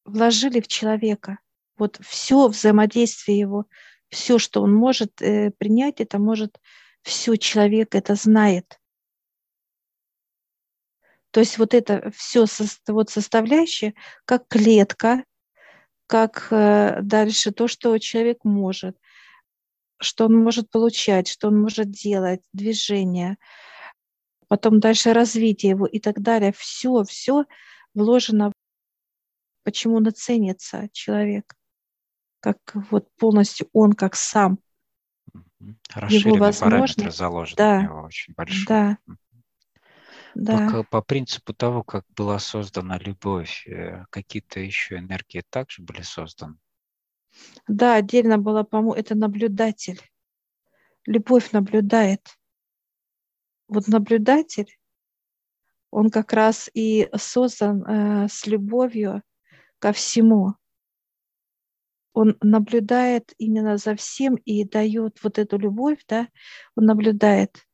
вложили 0.05 0.61
в 0.61 0.67
человека. 0.69 1.39
Вот 1.77 1.99
все 2.01 2.47
взаимодействие 2.47 3.37
его, 3.39 3.65
все, 4.07 4.39
что 4.39 4.61
он 4.61 4.73
может 4.73 5.21
э, 5.21 5.51
принять, 5.57 5.99
это 5.99 6.19
может 6.19 6.57
все 7.01 7.35
человек 7.35 7.95
это 7.95 8.15
знает. 8.15 8.79
То 11.37 11.41
есть 11.41 11.59
вот 11.59 11.75
это 11.75 12.09
все 12.15 12.47
вот 12.87 13.11
составляющее, 13.11 13.93
как 14.25 14.47
клетка, 14.47 15.23
как 16.07 16.47
э, 16.49 16.97
дальше 17.03 17.51
то, 17.51 17.67
что 17.67 17.95
человек 17.99 18.39
может, 18.43 18.97
что 20.01 20.25
он 20.25 20.35
может 20.35 20.71
получать, 20.71 21.27
что 21.27 21.49
он 21.49 21.61
может 21.61 21.91
делать, 21.91 22.41
движение, 22.53 23.37
потом 24.47 24.79
дальше 24.79 25.13
развитие 25.13 25.73
его 25.73 25.85
и 25.85 25.99
так 25.99 26.21
далее. 26.21 26.55
Все, 26.57 27.03
все 27.03 27.45
вложено, 27.93 28.51
почему 29.61 29.97
он 29.97 30.11
ценится 30.11 30.89
человек, 30.91 31.53
как 32.39 32.57
вот 32.89 33.09
полностью 33.15 33.69
он, 33.73 33.93
как 33.93 34.15
сам. 34.15 34.57
Расширенный 35.93 36.33
его 36.33 36.45
возможность, 36.45 37.15
заложен 37.15 37.55
да, 37.57 37.79
в 37.79 37.83
него 37.83 38.01
очень 38.01 38.33
большой. 38.33 38.65
Да, 38.65 38.97
да. 40.37 40.69
По, 40.69 40.83
по 40.83 41.01
принципу 41.01 41.51
того, 41.53 41.83
как 41.83 42.05
была 42.15 42.37
создана 42.37 42.99
любовь, 42.99 43.67
э, 43.67 44.05
какие-то 44.11 44.59
еще 44.59 44.97
энергии 44.97 45.43
также 45.49 45.81
были 45.81 46.03
созданы? 46.03 46.57
Да, 47.67 47.95
отдельно 47.95 48.37
было, 48.37 48.61
по-моему, 48.61 48.93
это 48.93 49.15
наблюдатель. 49.15 49.99
Любовь 51.07 51.51
наблюдает. 51.53 52.21
Вот 53.67 53.87
наблюдатель, 53.87 54.77
он 55.89 56.11
как 56.11 56.33
раз 56.33 56.69
и 56.73 57.09
создан 57.15 57.83
э, 57.83 58.27
с 58.29 58.45
любовью 58.45 59.23
ко 59.79 59.91
всему. 59.91 60.53
Он 62.13 62.37
наблюдает 62.41 63.33
именно 63.39 63.77
за 63.77 63.95
всем 63.95 64.35
и 64.35 64.63
дает 64.63 65.23
вот 65.23 65.39
эту 65.39 65.57
любовь, 65.57 66.03
да, 66.07 66.27
он 66.75 66.85
наблюдает. 66.85 67.66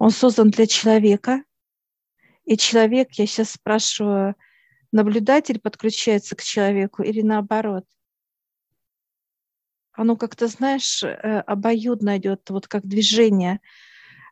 Он 0.00 0.10
создан 0.10 0.48
для 0.48 0.66
человека, 0.66 1.44
и 2.46 2.56
человек, 2.56 3.10
я 3.12 3.26
сейчас 3.26 3.50
спрашиваю, 3.50 4.34
наблюдатель 4.92 5.60
подключается 5.60 6.34
к 6.34 6.42
человеку 6.42 7.02
или 7.02 7.20
наоборот? 7.20 7.84
Оно 9.92 10.16
как-то, 10.16 10.46
знаешь, 10.46 11.02
э, 11.02 11.40
обоюдно 11.40 12.16
идет, 12.16 12.48
вот 12.48 12.66
как 12.66 12.86
движение, 12.86 13.60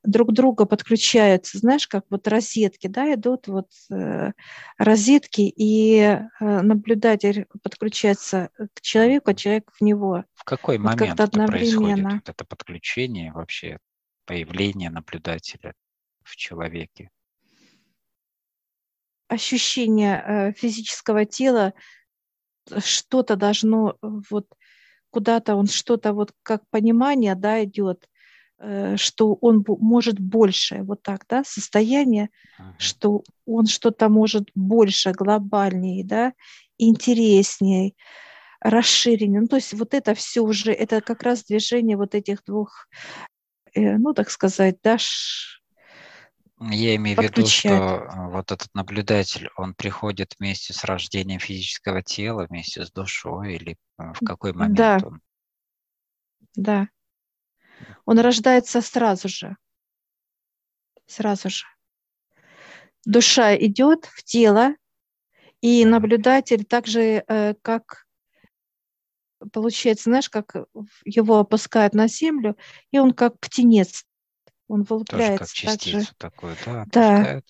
друг 0.03 0.33
друга 0.33 0.65
подключаются, 0.65 1.59
знаешь, 1.59 1.87
как 1.87 2.07
вот 2.09 2.27
розетки, 2.27 2.87
да, 2.87 3.13
идут 3.13 3.47
вот 3.47 3.69
э, 3.91 4.33
розетки, 4.79 5.53
и 5.55 5.99
э, 5.99 6.21
наблюдатель 6.41 7.45
подключается 7.63 8.49
к 8.73 8.81
человеку, 8.81 9.33
а 9.33 9.35
человек 9.35 9.71
в 9.79 9.85
него. 9.85 10.25
В 10.33 10.45
какой 10.45 10.79
вот 10.79 10.97
момент 10.97 11.21
это 11.21 11.47
происходит, 11.47 12.07
вот 12.11 12.27
это 12.27 12.45
подключение 12.47 13.33
вообще? 13.35 13.79
Появление 14.29 14.91
наблюдателя 14.91 15.73
в 16.23 16.37
человеке? 16.37 17.11
Ощущение 19.29 20.23
э, 20.27 20.53
физического 20.53 21.25
тела, 21.25 21.73
что-то 22.79 23.37
должно 23.37 23.97
вот 24.03 24.47
куда-то 25.11 25.57
он 25.57 25.67
что-то 25.67 26.13
вот 26.13 26.33
как 26.43 26.63
понимание, 26.69 27.35
да, 27.35 27.65
идет, 27.65 28.07
э, 28.59 28.97
что 28.97 29.35
он 29.41 29.65
может 29.67 30.21
больше, 30.21 30.83
вот 30.83 31.03
так, 31.03 31.25
да, 31.29 31.43
состояние, 31.45 32.29
uh-huh. 32.61 32.75
что 32.79 33.23
он 33.47 33.67
что-то 33.67 34.11
может 34.11 34.51
больше, 34.55 35.13
глобальнее, 35.13 36.05
да, 36.05 36.35
интереснее, 36.77 37.95
расширеннее. 38.61 39.41
Ну, 39.41 39.47
то 39.47 39.57
есть 39.57 39.73
вот 39.73 39.95
это 39.95 40.15
все 40.15 40.43
уже, 40.43 40.73
это 40.73 41.01
как 41.01 41.23
раз 41.23 41.45
движение 41.45 41.97
вот 41.97 42.15
этих 42.15 42.45
двух 42.45 42.89
Э, 43.28 43.28
ну, 43.79 44.15
так 44.15 44.31
сказать, 44.31 44.79
дашь 44.83 45.59
я 46.61 46.97
имею 46.97 47.17
в 47.17 47.23
виду, 47.23 47.47
что 47.47 47.69
э, 47.69 48.29
вот 48.31 48.51
этот 48.51 48.69
наблюдатель, 48.75 49.49
он 49.57 49.75
приходит 49.75 50.35
вместе 50.39 50.73
с 50.73 50.83
рождением 50.85 51.39
физического 51.39 52.03
тела, 52.03 52.47
вместе 52.49 52.85
с 52.85 52.91
душой, 52.91 53.55
или 53.55 53.77
э, 53.99 54.13
в 54.13 54.25
какой 54.25 54.53
момент 54.53 54.77
да. 54.77 54.99
он? 55.05 55.21
Да. 56.57 56.89
Он 58.05 58.19
рождается 58.19 58.81
сразу 58.81 59.29
же. 59.29 59.57
Сразу 61.07 61.49
же. 61.49 61.65
Душа 63.05 63.57
идет 63.57 64.07
в 64.07 64.25
тело, 64.25 64.75
и 65.61 65.85
наблюдатель 65.85 66.65
также, 66.65 67.25
как 67.63 68.08
получается, 69.53 70.05
знаешь, 70.11 70.29
как 70.29 70.55
его 71.05 71.39
опускают 71.39 71.95
на 71.95 72.09
землю, 72.09 72.57
и 72.91 72.99
он 72.99 73.13
как 73.13 73.39
птенец 73.41 74.05
Он 74.69 74.83
вылупляется 74.83 75.31
Тоже 75.31 75.39
как 75.39 75.49
частицу 75.53 75.99
также. 75.99 76.19
такую, 76.19 76.57
да, 76.67 76.87
Да, 76.87 77.43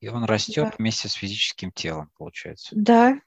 И 0.00 0.08
он 0.08 0.24
растет 0.24 0.64
да, 0.64 0.72
вместе 0.78 1.08
с 1.08 1.12
физическим 1.14 1.72
телом, 1.72 2.10
получается. 2.18 2.74
да. 2.76 3.20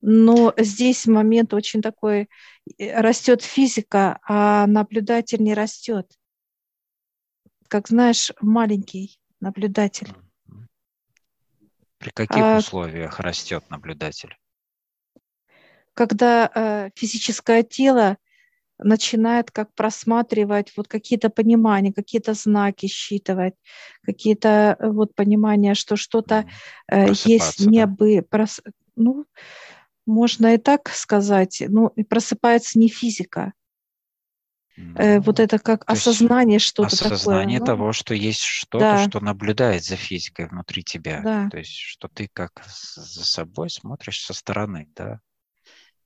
Но 0.00 0.52
здесь 0.58 1.06
момент 1.06 1.54
очень 1.54 1.80
такой, 1.80 2.28
растет 2.78 3.42
физика, 3.42 4.18
а 4.26 4.66
наблюдатель 4.66 5.40
не 5.42 5.54
растет. 5.54 6.10
Как 7.68 7.88
знаешь, 7.88 8.32
маленький 8.40 9.18
наблюдатель. 9.40 10.08
При 11.98 12.10
каких 12.10 12.44
А 12.44 12.58
условиях 12.58 13.20
растет 13.20 13.64
наблюдатель? 13.70 14.36
Когда 15.94 16.50
э, 16.54 16.90
физическое 16.94 17.62
тело 17.62 18.16
начинает 18.78 19.50
как 19.50 19.72
просматривать 19.74 20.72
вот 20.76 20.88
какие-то 20.88 21.30
понимания, 21.30 21.92
какие-то 21.92 22.34
знаки 22.34 22.86
считывать, 22.86 23.54
какие-то 24.02 24.76
э, 24.78 24.88
вот 24.90 25.14
понимания, 25.14 25.74
что 25.74 25.96
что-то 25.96 26.46
э, 26.88 27.06
есть 27.06 27.06
Просыпаться, 27.06 27.64
да? 27.64 27.70
небы, 27.70 28.18
прос- 28.30 28.60
ну, 28.96 29.24
можно 30.06 30.54
и 30.54 30.58
так 30.58 30.88
сказать, 30.88 31.62
ну, 31.68 31.88
и 31.88 32.02
просыпается 32.02 32.78
не 32.78 32.88
физика. 32.88 33.52
Э, 34.96 35.20
вот 35.20 35.38
Ну, 35.38 35.44
это 35.44 35.58
как 35.58 35.84
осознание 35.90 36.58
что-то 36.58 36.96
такое. 36.96 37.14
осознание 37.14 37.60
Ну, 37.60 37.66
того, 37.66 37.92
что 37.92 38.14
есть 38.14 38.40
что-то, 38.42 38.84
да, 38.84 38.98
что 38.98 39.20
наблюдает 39.20 39.84
за 39.84 39.96
физикой 39.96 40.48
внутри 40.48 40.82
тебя. 40.82 41.22
да, 41.22 41.48
То 41.50 41.58
есть, 41.58 41.76
что 41.76 42.08
ты 42.08 42.28
как 42.32 42.62
за 42.66 43.24
собой 43.24 43.70
смотришь 43.70 44.20
со 44.24 44.34
стороны, 44.34 44.88
да? 44.96 45.20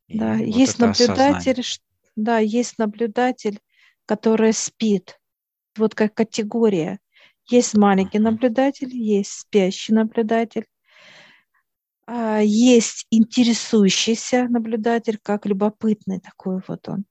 Да. 0.08 0.34
Вот 0.36 0.46
Есть 0.46 0.80
осознание. 0.80 0.88
наблюдатель, 0.88 1.62
ш- 1.62 1.80
да, 2.16 2.38
есть 2.38 2.78
наблюдатель, 2.78 3.60
который 4.06 4.52
спит, 4.52 5.18
вот 5.76 5.94
как 5.94 6.14
категория. 6.14 7.00
Есть 7.48 7.74
маленький 7.76 8.18
наблюдатель, 8.18 8.94
есть 8.94 9.30
спящий 9.32 9.92
наблюдатель, 9.92 10.66
а, 12.06 12.40
есть 12.40 13.06
интересующийся 13.10 14.48
наблюдатель, 14.48 15.18
как 15.22 15.46
любопытный 15.46 16.20
такой 16.20 16.60
вот 16.66 16.88
он. 16.88 17.04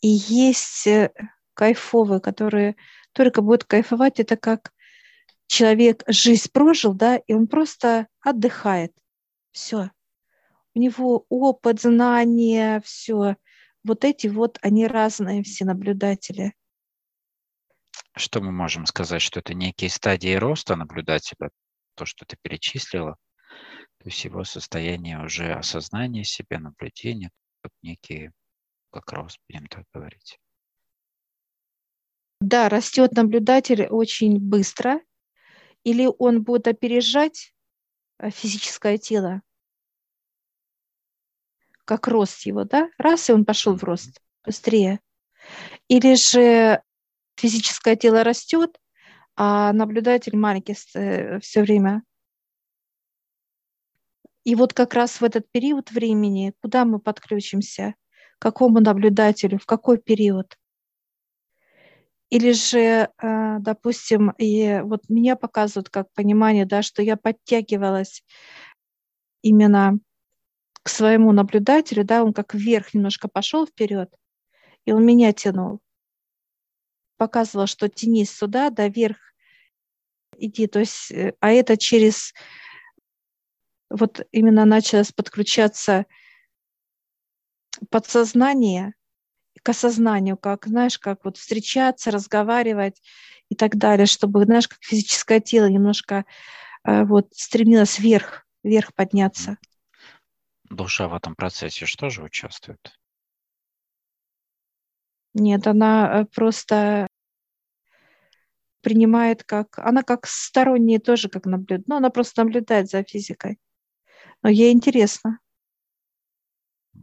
И 0.00 0.08
есть 0.08 0.86
э, 0.86 1.10
кайфовый, 1.54 2.20
который 2.20 2.76
только 3.12 3.42
будет 3.42 3.64
кайфовать, 3.64 4.20
это 4.20 4.36
как 4.36 4.72
человек 5.46 6.02
жизнь 6.06 6.50
прожил, 6.52 6.94
да, 6.94 7.16
и 7.16 7.34
он 7.34 7.46
просто 7.46 8.08
отдыхает. 8.20 8.92
Все. 9.52 9.90
У 10.74 10.78
него 10.78 11.26
опыт, 11.28 11.80
знания, 11.80 12.80
все. 12.84 13.36
Вот 13.84 14.04
эти 14.04 14.28
вот, 14.28 14.58
они 14.62 14.86
разные 14.86 15.42
все 15.42 15.64
наблюдатели. 15.64 16.54
Что 18.16 18.40
мы 18.40 18.52
можем 18.52 18.86
сказать, 18.86 19.22
что 19.22 19.40
это 19.40 19.54
некие 19.54 19.90
стадии 19.90 20.34
роста 20.34 20.76
наблюдателя, 20.76 21.50
то, 21.94 22.04
что 22.04 22.24
ты 22.24 22.36
перечислила, 22.40 23.16
то 23.98 24.08
есть 24.08 24.24
его 24.24 24.44
состояние 24.44 25.22
уже 25.22 25.52
осознания 25.52 26.24
себя, 26.24 26.58
наблюдения, 26.58 27.30
как 27.62 27.72
некие, 27.82 28.32
как 28.90 29.12
рост, 29.12 29.38
будем 29.48 29.66
так 29.66 29.84
говорить. 29.92 30.38
Да, 32.40 32.68
растет 32.68 33.12
наблюдатель 33.12 33.86
очень 33.86 34.40
быстро, 34.40 35.00
или 35.84 36.08
он 36.18 36.42
будет 36.42 36.66
опережать 36.66 37.54
э, 38.18 38.30
физическое 38.30 38.98
тело, 38.98 39.42
как 41.92 42.08
рост 42.08 42.46
его, 42.46 42.64
да? 42.64 42.88
Раз, 42.96 43.28
и 43.28 43.34
он 43.34 43.44
пошел 43.44 43.76
в 43.76 43.84
рост 43.84 44.18
быстрее. 44.46 45.00
Или 45.88 46.14
же 46.14 46.80
физическое 47.36 47.96
тело 47.96 48.24
растет, 48.24 48.78
а 49.36 49.74
наблюдатель 49.74 50.34
маленький 50.34 50.72
все 50.72 51.62
время. 51.62 52.02
И 54.44 54.54
вот 54.54 54.72
как 54.72 54.94
раз 54.94 55.20
в 55.20 55.24
этот 55.24 55.44
период 55.52 55.90
времени, 55.90 56.54
куда 56.62 56.86
мы 56.86 56.98
подключимся, 56.98 57.94
к 58.38 58.42
какому 58.42 58.80
наблюдателю, 58.80 59.58
в 59.58 59.66
какой 59.66 59.98
период? 59.98 60.56
Или 62.30 62.52
же, 62.52 63.10
э, 63.22 63.58
допустим, 63.58 64.30
и 64.38 64.80
вот 64.82 65.10
меня 65.10 65.36
показывают 65.36 65.90
как 65.90 66.10
понимание, 66.14 66.64
да, 66.64 66.80
что 66.80 67.02
я 67.02 67.18
подтягивалась 67.18 68.24
именно 69.42 69.98
к 70.82 70.88
своему 70.88 71.32
наблюдателю, 71.32 72.04
да, 72.04 72.24
он 72.24 72.32
как 72.32 72.54
вверх 72.54 72.94
немножко 72.94 73.28
пошел 73.28 73.66
вперед, 73.66 74.12
и 74.84 74.92
он 74.92 75.04
меня 75.04 75.32
тянул. 75.32 75.80
Показывал, 77.16 77.66
что 77.66 77.88
тянись 77.88 78.30
сюда, 78.30 78.70
да, 78.70 78.88
вверх 78.88 79.18
иди. 80.36 80.66
То 80.66 80.80
есть, 80.80 81.10
э, 81.12 81.34
а 81.40 81.52
это 81.52 81.76
через 81.76 82.34
вот 83.90 84.26
именно 84.32 84.64
началось 84.64 85.12
подключаться 85.12 86.06
подсознание 87.90 88.94
к 89.62 89.68
осознанию, 89.68 90.36
как, 90.36 90.66
знаешь, 90.66 90.98
как 90.98 91.24
вот 91.24 91.36
встречаться, 91.36 92.10
разговаривать 92.10 93.00
и 93.48 93.54
так 93.54 93.76
далее, 93.76 94.06
чтобы, 94.06 94.44
знаешь, 94.44 94.66
как 94.66 94.78
физическое 94.82 95.40
тело 95.40 95.66
немножко 95.66 96.24
э, 96.84 97.04
вот 97.04 97.28
стремилось 97.32 97.98
вверх, 97.98 98.46
вверх 98.64 98.94
подняться. 98.94 99.58
Душа 100.72 101.06
в 101.06 101.14
этом 101.14 101.34
процессе 101.34 101.84
что 101.84 102.08
же 102.08 102.22
участвует? 102.22 102.98
Нет, 105.34 105.66
она 105.66 106.20
э, 106.20 106.24
просто 106.24 107.06
принимает 108.80 109.44
как, 109.44 109.78
она 109.78 110.02
как 110.02 110.26
сторонняя 110.26 110.98
тоже 110.98 111.28
как 111.28 111.44
наблюдает, 111.44 111.86
но 111.88 111.96
она 111.96 112.08
просто 112.08 112.42
наблюдает 112.42 112.88
за 112.88 113.02
физикой. 113.02 113.58
Но 114.42 114.48
ей 114.48 114.72
интересно. 114.72 115.40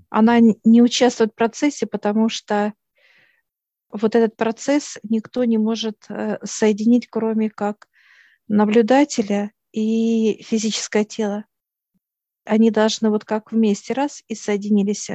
Она 0.10 0.40
не 0.40 0.82
участвует 0.82 1.32
в 1.32 1.36
процессе, 1.36 1.86
потому 1.86 2.28
что 2.28 2.74
вот 3.92 4.16
этот 4.16 4.36
процесс 4.36 4.98
никто 5.04 5.44
не 5.44 5.60
может 5.60 6.06
э, 6.10 6.40
соединить, 6.44 7.08
кроме 7.08 7.52
как 7.52 7.88
наблюдателя 8.48 9.52
и 9.72 10.42
физическое 10.44 11.06
тело. 11.06 11.46
Они 12.45 12.71
должны 12.71 13.10
вот 13.10 13.25
как 13.25 13.52
вместе 13.52 13.93
раз 13.93 14.23
и 14.28 14.36
соединились. 14.36 15.10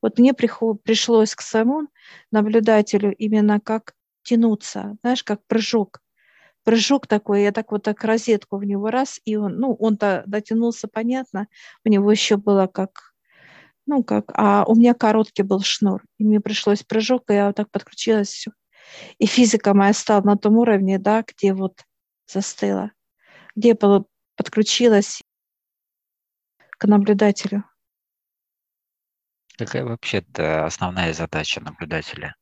Вот 0.00 0.18
мне 0.18 0.32
пришлось 0.32 1.34
к 1.34 1.40
своему 1.40 1.88
наблюдателю 2.30 3.14
именно 3.14 3.60
как 3.60 3.94
тянуться, 4.22 4.96
знаешь, 5.02 5.24
как 5.24 5.40
прыжок. 5.46 6.00
Прыжок 6.64 7.06
такой, 7.06 7.42
я 7.44 7.52
так 7.52 7.72
вот 7.72 7.84
так 7.84 8.04
розетку 8.04 8.58
в 8.58 8.64
него 8.64 8.90
раз, 8.90 9.20
и 9.24 9.36
он, 9.36 9.56
ну, 9.58 9.74
он-то 9.74 10.22
дотянулся, 10.26 10.86
понятно, 10.86 11.48
у 11.84 11.88
него 11.88 12.10
еще 12.10 12.36
было 12.36 12.66
как, 12.66 13.14
ну, 13.86 14.04
как, 14.04 14.26
а 14.34 14.64
у 14.66 14.74
меня 14.74 14.92
короткий 14.92 15.42
был 15.42 15.60
шнур, 15.60 16.02
и 16.18 16.24
мне 16.24 16.40
пришлось 16.40 16.82
прыжок, 16.82 17.30
и 17.30 17.34
я 17.34 17.46
вот 17.46 17.56
так 17.56 17.70
подключилась, 17.70 18.28
все. 18.28 18.50
И 19.18 19.26
физика 19.26 19.72
моя 19.72 19.92
стала 19.94 20.22
на 20.22 20.36
том 20.36 20.58
уровне, 20.58 20.98
да, 20.98 21.24
где 21.26 21.54
вот 21.54 21.80
застыла, 22.26 22.92
где 23.56 23.74
подключилась 23.74 25.22
к 26.78 26.86
наблюдателю. 26.86 27.64
Какая 29.56 29.84
вообще-то 29.84 30.64
основная 30.64 31.12
задача 31.12 31.60
наблюдателя? 31.60 32.36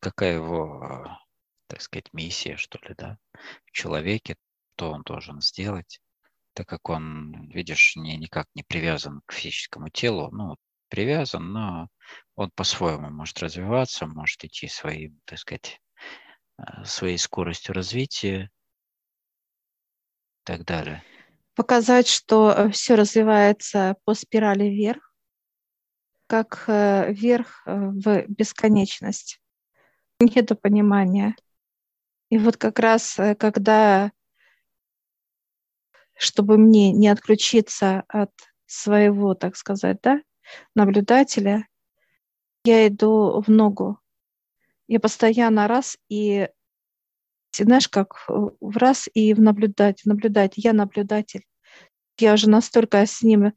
Какая 0.00 0.36
его, 0.36 1.18
так 1.66 1.82
сказать, 1.82 2.10
миссия, 2.14 2.56
что 2.56 2.78
ли, 2.78 2.94
да, 2.96 3.18
в 3.66 3.72
человеке, 3.72 4.36
что 4.74 4.92
он 4.92 5.02
должен 5.02 5.42
сделать, 5.42 6.00
так 6.54 6.66
как 6.66 6.88
он, 6.88 7.50
видишь, 7.50 7.94
не, 7.96 8.16
никак 8.16 8.46
не 8.54 8.62
привязан 8.62 9.20
к 9.26 9.32
физическому 9.32 9.90
телу, 9.90 10.30
ну, 10.30 10.56
привязан, 10.88 11.52
но 11.52 11.88
он 12.36 12.50
по-своему 12.52 13.10
может 13.10 13.40
развиваться, 13.40 14.06
может 14.06 14.42
идти 14.44 14.68
своим, 14.68 15.20
так 15.26 15.38
сказать, 15.38 15.80
э, 16.58 16.84
своей 16.84 17.18
скоростью 17.18 17.74
развития 17.74 18.44
и 18.44 18.48
так 20.44 20.64
далее. 20.64 21.04
Показать, 21.58 22.06
что 22.06 22.70
все 22.70 22.94
развивается 22.94 23.96
по 24.04 24.14
спирали 24.14 24.66
вверх, 24.66 25.12
как 26.28 26.62
э, 26.68 27.12
вверх 27.12 27.64
э, 27.66 27.74
в 27.74 28.26
бесконечность. 28.28 29.40
Нет 30.20 30.52
понимания. 30.62 31.34
И 32.30 32.38
вот 32.38 32.58
как 32.58 32.78
раз, 32.78 33.18
э, 33.18 33.34
когда, 33.34 34.12
чтобы 36.16 36.58
мне 36.58 36.92
не 36.92 37.08
отключиться 37.08 38.04
от 38.06 38.30
своего, 38.66 39.34
так 39.34 39.56
сказать, 39.56 39.98
да, 40.00 40.22
наблюдателя, 40.76 41.66
я 42.62 42.86
иду 42.86 43.42
в 43.44 43.50
ногу. 43.50 43.98
Я 44.86 45.00
постоянно 45.00 45.66
раз 45.66 45.98
и, 46.08 46.50
знаешь, 47.64 47.88
как 47.88 48.24
э, 48.28 48.32
в 48.60 48.76
раз 48.76 49.08
и 49.14 49.34
в 49.34 49.40
наблюдать, 49.40 50.02
в 50.02 50.06
наблюдать. 50.06 50.54
Я 50.56 50.72
наблюдатель. 50.72 51.44
Я 52.18 52.34
уже 52.34 52.50
настолько 52.50 53.04
с 53.06 53.22
ним, 53.22 53.52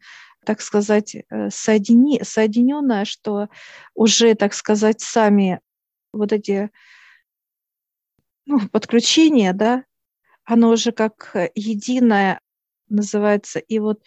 так 0.46 0.62
сказать, 0.62 1.16
э, 1.16 1.50
соедини, 1.50 2.22
соединенная, 2.24 3.06
что 3.06 3.50
уже, 3.96 4.36
так 4.36 4.54
сказать, 4.54 5.02
сами 5.02 5.60
вот 6.14 6.32
эти 6.34 6.72
ну, 8.46 8.68
подключения, 8.70 9.54
да, 9.54 9.86
оно 10.44 10.70
уже 10.70 10.92
как 10.92 11.36
единое 11.56 12.42
называется, 12.90 13.60
и 13.60 13.80
вот 13.80 14.04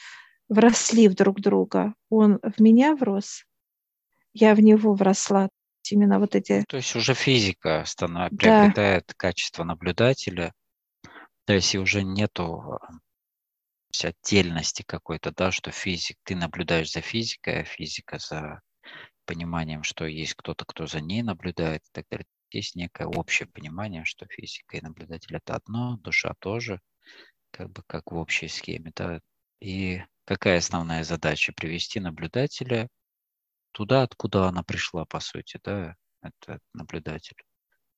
вросли 0.49 1.09
в 1.09 1.15
друг 1.15 1.41
друга. 1.41 1.95
Он 2.11 2.39
в 2.43 2.61
меня 2.61 2.95
врос, 2.95 3.45
я 4.33 4.55
в 4.55 4.61
него 4.61 4.95
вросла. 4.95 5.49
Именно 5.93 6.19
вот 6.19 6.35
эти... 6.35 6.65
То 6.69 6.77
есть 6.77 6.95
уже 6.97 7.15
физика 7.15 7.85
становится, 7.87 8.37
приобретает 8.37 9.05
да. 9.09 9.15
качество 9.17 9.65
наблюдателя, 9.65 10.53
то 11.45 11.53
есть 11.53 11.75
уже 11.75 12.03
нету 12.03 12.79
а, 12.81 12.89
отдельности 14.03 14.83
какой-то, 14.87 15.31
да, 15.31 15.53
что 15.53 15.71
физик, 15.71 16.17
ты 16.25 16.35
наблюдаешь 16.35 16.91
за 16.91 17.01
физикой, 17.01 17.63
а 17.63 17.65
физика 17.65 18.19
за 18.19 18.61
пониманием, 19.27 19.83
что 19.83 20.07
есть 20.07 20.35
кто-то, 20.35 20.65
кто 20.65 20.87
за 20.87 21.01
ней 21.01 21.23
наблюдает 21.23 21.83
и 21.83 21.91
так 21.93 22.07
далее. 22.11 22.27
Есть 22.51 22.77
некое 22.77 23.07
общее 23.07 23.49
понимание, 23.49 24.05
что 24.05 24.27
физика 24.27 24.77
и 24.77 24.81
наблюдатель 24.81 25.37
это 25.37 25.55
одно, 25.55 25.97
душа 25.99 26.35
тоже, 26.39 26.81
как 27.51 27.71
бы 27.71 27.83
как 27.87 28.13
в 28.13 28.17
общей 28.17 28.49
схеме, 28.49 28.93
да. 28.95 29.21
И 29.61 30.03
какая 30.25 30.59
основная 30.59 31.05
задача? 31.05 31.53
Привести 31.53 32.01
наблюдателя 32.01 32.89
туда, 33.75 34.03
откуда 34.03 34.47
она 34.47 34.63
пришла, 34.63 35.05
по 35.05 35.21
сути, 35.21 35.59
да, 35.63 35.97
это 36.23 36.61
наблюдатель. 36.73 37.37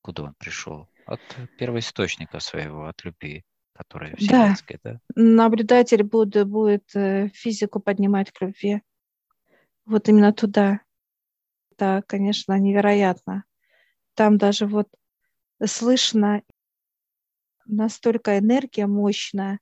Куда 0.01 0.25
он 0.25 0.35
пришел? 0.39 0.89
От 1.05 1.21
первоисточника 1.59 2.41
своего, 2.41 2.87
от 2.87 3.05
любви, 3.05 3.45
которая 3.73 4.17
вселенская, 4.17 4.81
да? 4.83 4.93
да? 4.95 5.01
Наблюдатель 5.15 6.03
будет, 6.03 6.49
будет 6.49 6.97
э, 6.97 7.29
физику 7.29 7.79
поднимать 7.79 8.33
к 8.33 8.41
любви. 8.41 8.83
Вот 9.85 10.09
именно 10.09 10.33
туда. 10.33 10.81
Это, 11.73 12.03
конечно, 12.07 12.59
невероятно. 12.59 13.45
Там 14.15 14.39
даже 14.39 14.67
вот 14.67 14.89
слышно 15.65 16.43
настолько 17.67 18.39
энергия 18.39 18.87
мощная, 18.87 19.61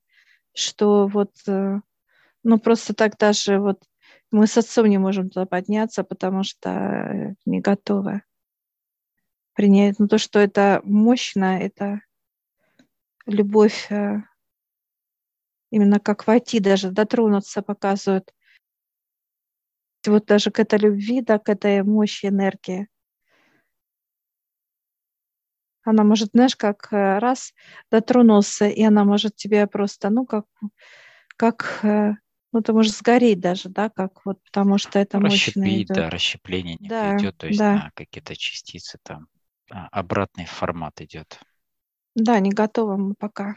что 0.55 1.09
вот, 1.09 1.33
э, 1.49 1.81
ну, 2.43 2.59
просто 2.59 2.95
так 2.95 3.19
даже 3.19 3.59
вот 3.59 3.83
мы 4.35 4.49
с 4.49 4.59
отцом 4.59 4.87
не 4.87 4.99
можем 4.99 5.31
туда 5.31 5.47
подняться, 5.47 6.03
потому 6.03 6.43
что 6.43 6.71
э, 6.71 7.35
не 7.47 7.61
готовы 7.61 8.23
принять. 9.55 10.01
Но 10.01 10.09
то, 10.09 10.19
что 10.19 10.41
это 10.41 10.81
мощно, 10.83 11.61
это 11.61 12.01
любовь 13.27 13.87
э, 13.93 14.23
именно 15.71 16.01
как 16.01 16.27
войти, 16.27 16.59
даже 16.59 16.91
дотронуться 16.91 17.63
показывают. 17.63 18.35
Вот 20.05 20.27
даже 20.27 20.51
к 20.51 20.59
этой 20.59 20.81
любви, 20.81 21.21
да, 21.21 21.39
к 21.39 21.49
этой 21.49 21.85
мощи 21.85 22.27
энергии. 22.27 22.89
Она 25.85 26.03
может, 26.03 26.31
знаешь, 26.33 26.57
как 26.57 26.93
э, 26.93 27.19
раз 27.21 27.55
дотронулся, 27.89 28.67
и 28.67 28.83
она 28.83 29.05
может 29.05 29.37
тебе 29.37 29.69
просто, 29.69 30.11
ну, 30.11 30.27
как, 30.27 30.47
как 31.37 31.85
ну, 32.55 32.63
ты 32.63 32.73
можешь 32.73 32.93
сгореть 32.93 33.41
даже, 33.41 33.69
да, 33.69 33.91
как 33.91 34.25
вот, 34.25 34.41
потому 34.45 34.79
что 34.79 35.01
это 35.01 35.19
Расщепить, 35.19 35.89
да, 35.89 36.09
расщепление 36.09 36.77
не 36.79 36.89
да, 36.89 37.17
идет, 37.17 37.37
то 37.37 37.49
есть 37.49 37.59
да. 37.59 37.75
на 37.75 37.91
какие-то 37.95 38.37
частицы 38.37 38.99
там 39.03 39.27
а, 39.73 39.89
обратный 39.89 40.47
формат 40.47 41.01
идет. 41.01 41.41
Да, 42.15 42.39
не 42.39 42.51
готовы 42.51 42.97
мы 42.97 43.15
пока, 43.19 43.57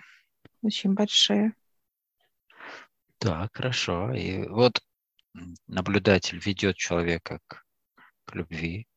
очень 0.64 0.96
большие. 0.96 1.54
Да, 3.20 3.48
хорошо. 3.54 4.12
И 4.16 4.48
вот 4.48 4.82
наблюдатель 5.68 6.40
ведет 6.44 6.76
человека 6.76 7.40
к, 7.46 7.64
к 8.26 8.34
любви. 8.34 8.88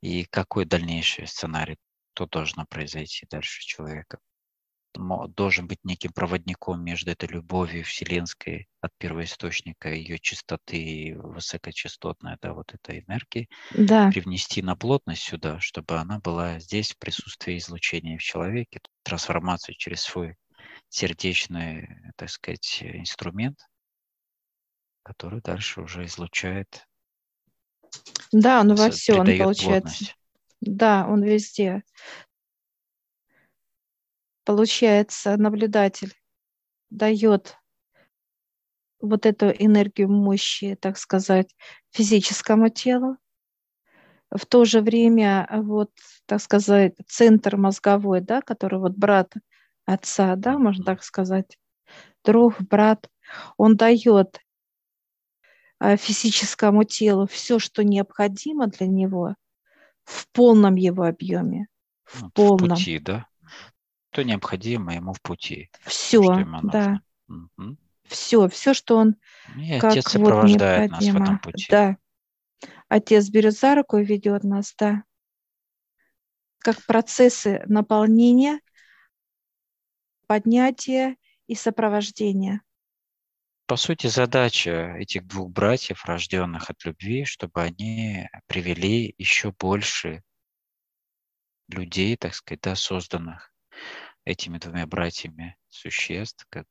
И 0.00 0.26
какой 0.26 0.64
дальнейший 0.64 1.26
сценарий, 1.26 1.76
что 2.14 2.28
должно 2.28 2.66
произойти 2.66 3.26
дальше 3.28 3.62
с 3.62 3.64
человеком? 3.64 4.20
Должен 4.94 5.66
быть 5.66 5.78
неким 5.84 6.12
проводником 6.12 6.82
между 6.84 7.10
этой 7.10 7.28
любовью 7.28 7.84
вселенской 7.84 8.68
от 8.80 8.92
первоисточника, 8.98 9.92
ее 9.92 10.18
чистоты 10.18 10.76
и 10.76 11.14
высокочастотной, 11.14 12.36
да, 12.40 12.52
вот 12.52 12.74
этой 12.74 13.04
энергии, 13.06 13.48
да. 13.72 14.10
привнести 14.10 14.62
на 14.62 14.76
плотность 14.76 15.22
сюда, 15.22 15.60
чтобы 15.60 15.96
она 15.96 16.18
была 16.18 16.58
здесь 16.58 16.92
в 16.92 16.98
присутствии 16.98 17.58
излучения 17.58 18.18
в 18.18 18.22
человеке, 18.22 18.80
трансформацию 19.02 19.74
через 19.76 20.00
свой 20.02 20.36
сердечный, 20.88 21.88
так 22.16 22.30
сказать, 22.30 22.82
инструмент, 22.82 23.58
который 25.02 25.40
дальше 25.40 25.80
уже 25.80 26.04
излучает. 26.04 26.86
Да, 28.32 28.60
он 28.60 28.74
во 28.74 28.90
все, 28.90 29.14
он 29.14 29.26
получается. 29.26 29.64
Плотность. 29.64 30.16
Да, 30.60 31.06
он 31.08 31.22
везде 31.22 31.82
получается, 34.44 35.36
наблюдатель 35.36 36.14
дает 36.90 37.56
вот 39.00 39.26
эту 39.26 39.48
энергию 39.48 40.08
мощи, 40.10 40.76
так 40.80 40.98
сказать, 40.98 41.54
физическому 41.90 42.68
телу. 42.68 43.16
В 44.30 44.46
то 44.46 44.64
же 44.64 44.80
время, 44.80 45.48
вот, 45.50 45.90
так 46.26 46.40
сказать, 46.40 46.94
центр 47.06 47.56
мозговой, 47.56 48.20
да, 48.20 48.42
который 48.42 48.78
вот 48.78 48.92
брат 48.92 49.32
отца, 49.86 50.36
да, 50.36 50.58
можно 50.58 50.84
так 50.84 51.02
сказать, 51.02 51.58
друг, 52.24 52.60
брат, 52.60 53.08
он 53.56 53.76
дает 53.76 54.38
а, 55.78 55.96
физическому 55.96 56.84
телу 56.84 57.26
все, 57.26 57.58
что 57.58 57.82
необходимо 57.82 58.66
для 58.66 58.86
него 58.86 59.34
в 60.04 60.28
полном 60.32 60.76
его 60.76 61.04
объеме. 61.04 61.66
В 62.04 62.30
полном. 62.30 62.70
В 62.70 62.74
пути, 62.74 62.98
да? 62.98 63.26
Что 64.10 64.24
необходимо 64.24 64.94
ему 64.94 65.12
в 65.12 65.22
пути. 65.22 65.70
Все, 65.82 66.20
да. 66.64 67.00
Угу. 67.28 67.76
Все, 68.04 68.48
все, 68.48 68.74
что 68.74 68.96
он 68.96 69.16
и 69.56 69.78
как 69.78 69.92
отец 69.92 70.10
сопровождает 70.10 70.90
вот 70.90 71.00
нас 71.00 71.08
в 71.08 71.22
этом 71.22 71.38
пути. 71.38 71.66
Да. 71.70 71.96
Отец 72.88 73.28
берет 73.28 73.56
за 73.56 73.76
руку 73.76 73.98
и 73.98 74.04
ведет 74.04 74.42
нас, 74.42 74.74
да. 74.76 75.04
Как 76.58 76.84
процессы 76.86 77.62
наполнения, 77.66 78.60
поднятия 80.26 81.16
и 81.46 81.54
сопровождения. 81.54 82.62
По 83.66 83.76
сути, 83.76 84.08
задача 84.08 84.96
этих 84.98 85.24
двух 85.28 85.50
братьев, 85.50 86.04
рожденных 86.04 86.68
от 86.68 86.84
любви, 86.84 87.24
чтобы 87.24 87.62
они 87.62 88.28
привели 88.48 89.14
еще 89.16 89.52
больше 89.52 90.24
людей, 91.68 92.16
так 92.16 92.34
сказать, 92.34 92.60
да, 92.62 92.74
созданных 92.74 93.49
этими 94.24 94.58
двумя 94.58 94.86
братьями 94.86 95.56
существ, 95.68 96.46
как 96.50 96.66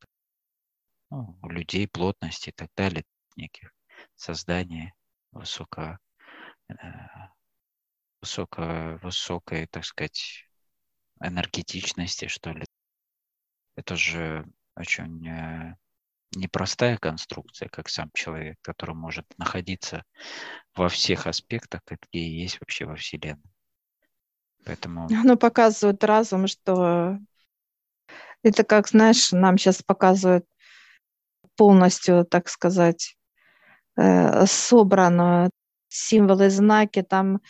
ну, 1.10 1.38
людей, 1.44 1.88
плотности 1.88 2.50
и 2.50 2.54
так 2.54 2.70
далее, 2.76 3.04
неких 3.36 3.74
созданий 4.16 4.94
высоко, 5.32 5.98
э, 6.70 6.76
высоко, 8.22 9.00
высокой, 9.02 9.68
так 9.68 9.86
сказать, 9.86 10.46
энергетичности, 11.22 12.28
что 12.28 12.52
ли. 12.52 12.66
Это 13.76 13.96
же 13.96 14.46
очень 14.76 15.28
э, 15.28 15.76
непростая 16.36 16.98
конструкция, 16.98 17.70
как 17.70 17.90
сам 17.90 18.10
человек, 18.14 18.58
который 18.62 18.96
может 18.96 19.26
находиться 19.38 20.04
во 20.76 20.90
всех 20.90 21.28
аспектах, 21.28 21.82
какие 21.86 22.42
есть 22.42 22.60
вообще 22.60 22.86
во 22.86 22.96
Вселенной. 22.96 23.52
Поэтому... 24.66 25.08
Оно 25.24 25.36
показывает 25.36 26.04
разум, 26.04 26.48
что 26.48 27.18
это 28.44 28.64
как, 28.64 28.88
знаешь, 28.88 29.32
нам 29.32 29.58
сейчас 29.58 29.82
показывают 29.84 30.46
полностью, 31.56 32.26
так 32.26 32.48
сказать, 32.48 33.18
э, 33.98 34.46
собрано 34.46 35.50
символы, 35.90 36.50
знаки, 36.50 37.02
там 37.02 37.42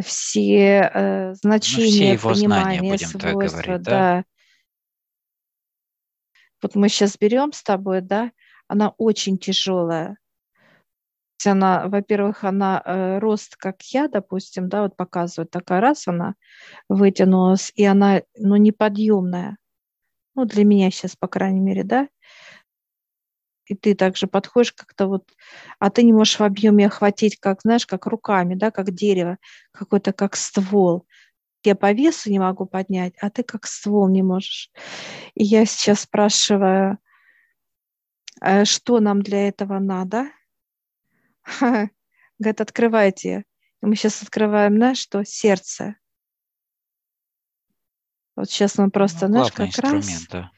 все 0.00 0.90
э, 0.94 1.34
значения, 1.34 1.82
ну, 1.82 1.90
все 1.90 2.12
его 2.12 2.30
понимания, 2.30 2.78
знания, 2.78 2.90
будем 2.90 3.08
свойства, 3.08 3.62
говорить, 3.62 3.82
да? 3.82 3.90
да. 3.90 4.24
Вот 6.62 6.74
мы 6.74 6.88
сейчас 6.88 7.16
берем 7.18 7.52
с 7.52 7.62
тобой, 7.62 8.00
да, 8.00 8.32
она 8.68 8.94
очень 8.96 9.38
тяжелая. 9.38 10.16
Она, 11.46 11.88
во-первых, 11.88 12.44
она 12.44 12.82
э, 12.84 13.18
рост, 13.18 13.56
как 13.56 13.82
я, 13.82 14.08
допустим, 14.08 14.68
да, 14.68 14.82
вот 14.82 14.96
показывает 14.96 15.50
такая 15.50 15.80
раз 15.80 16.08
она 16.08 16.34
вытянулась, 16.88 17.72
и 17.76 17.84
она, 17.84 18.22
ну, 18.36 18.56
неподъемная 18.56 19.56
ну, 20.38 20.44
для 20.44 20.64
меня 20.64 20.90
сейчас, 20.92 21.16
по 21.16 21.26
крайней 21.26 21.58
мере, 21.58 21.82
да, 21.82 22.08
и 23.66 23.74
ты 23.74 23.96
также 23.96 24.28
подходишь 24.28 24.72
как-то 24.72 25.08
вот, 25.08 25.24
а 25.80 25.90
ты 25.90 26.04
не 26.04 26.12
можешь 26.12 26.38
в 26.38 26.42
объеме 26.44 26.86
охватить, 26.86 27.38
как, 27.40 27.62
знаешь, 27.62 27.86
как 27.86 28.06
руками, 28.06 28.54
да, 28.54 28.70
как 28.70 28.92
дерево, 28.92 29.38
какой-то 29.72 30.12
как 30.12 30.36
ствол. 30.36 31.06
Я 31.64 31.74
по 31.74 31.92
весу 31.92 32.30
не 32.30 32.38
могу 32.38 32.66
поднять, 32.66 33.14
а 33.20 33.30
ты 33.30 33.42
как 33.42 33.66
ствол 33.66 34.08
не 34.08 34.22
можешь. 34.22 34.70
И 35.34 35.42
я 35.42 35.66
сейчас 35.66 36.02
спрашиваю, 36.02 36.98
«А 38.40 38.64
что 38.64 39.00
нам 39.00 39.22
для 39.22 39.48
этого 39.48 39.80
надо? 39.80 40.28
Говорит, 42.38 42.60
открывайте 42.60 43.44
И 43.82 43.86
мы 43.86 43.96
сейчас 43.96 44.22
открываем, 44.22 44.76
знаешь, 44.76 44.98
что 44.98 45.24
сердце. 45.24 45.96
Вот 48.36 48.50
сейчас 48.50 48.78
мы 48.78 48.90
просто, 48.90 49.26
ну, 49.26 49.44
знаешь, 49.44 49.52
как 49.52 49.84
раз... 49.84 50.26
Да. 50.28 50.50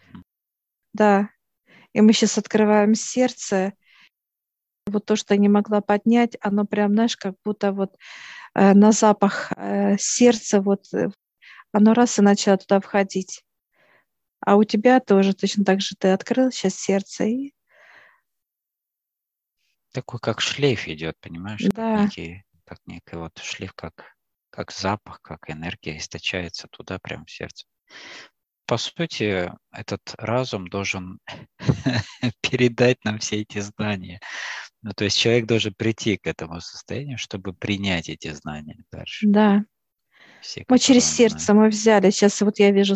да. 0.92 1.30
И 1.92 2.00
мы 2.00 2.12
сейчас 2.12 2.36
открываем 2.36 2.94
сердце. 2.94 3.72
Вот 4.86 5.06
то, 5.06 5.16
что 5.16 5.34
я 5.34 5.40
не 5.40 5.48
могла 5.48 5.80
поднять, 5.80 6.36
оно 6.40 6.66
прям, 6.66 6.92
знаешь, 6.92 7.16
как 7.16 7.36
будто 7.44 7.72
вот 7.72 7.96
э, 8.54 8.74
на 8.74 8.92
запах 8.92 9.52
э, 9.56 9.96
сердца, 9.98 10.60
вот 10.60 10.92
э, 10.92 11.08
оно 11.72 11.94
раз 11.94 12.18
и 12.18 12.22
начало 12.22 12.58
туда 12.58 12.80
входить. 12.80 13.44
А 14.40 14.56
у 14.56 14.64
тебя 14.64 15.00
тоже 15.00 15.34
точно 15.34 15.64
так 15.64 15.80
же 15.80 15.94
ты 15.96 16.08
открыл 16.08 16.50
сейчас 16.50 16.74
сердце 16.74 17.24
и 17.24 17.54
такой 19.92 20.20
как 20.20 20.40
шлейф 20.40 20.88
идет, 20.88 21.16
понимаешь? 21.20 21.62
Да. 21.62 21.96
Как 21.96 22.00
некий, 22.04 22.44
как 22.64 22.78
некий 22.86 23.16
вот 23.16 23.38
шлейф, 23.38 23.74
как, 23.74 24.16
как 24.50 24.72
запах, 24.72 25.20
как 25.22 25.50
энергия 25.50 25.96
источается 25.96 26.68
туда, 26.68 26.98
прям 26.98 27.24
в 27.24 27.30
сердце. 27.30 27.66
По 28.66 28.76
сути, 28.76 29.50
этот 29.72 30.14
разум 30.16 30.68
должен 30.68 31.18
передать 32.40 33.04
нам 33.04 33.18
все 33.18 33.40
эти 33.40 33.58
знания. 33.58 34.20
Ну, 34.82 34.92
то 34.92 35.04
есть 35.04 35.18
человек 35.18 35.46
должен 35.46 35.74
прийти 35.74 36.16
к 36.16 36.26
этому 36.26 36.60
состоянию, 36.60 37.18
чтобы 37.18 37.52
принять 37.52 38.08
эти 38.08 38.32
знания 38.32 38.76
дальше. 38.90 39.26
Да. 39.26 39.64
Все, 40.40 40.64
мы 40.68 40.78
через 40.78 41.04
сердце 41.04 41.46
знает. 41.46 41.60
мы 41.60 41.68
взяли. 41.68 42.10
Сейчас 42.10 42.40
вот 42.40 42.58
я 42.58 42.70
вижу 42.70 42.94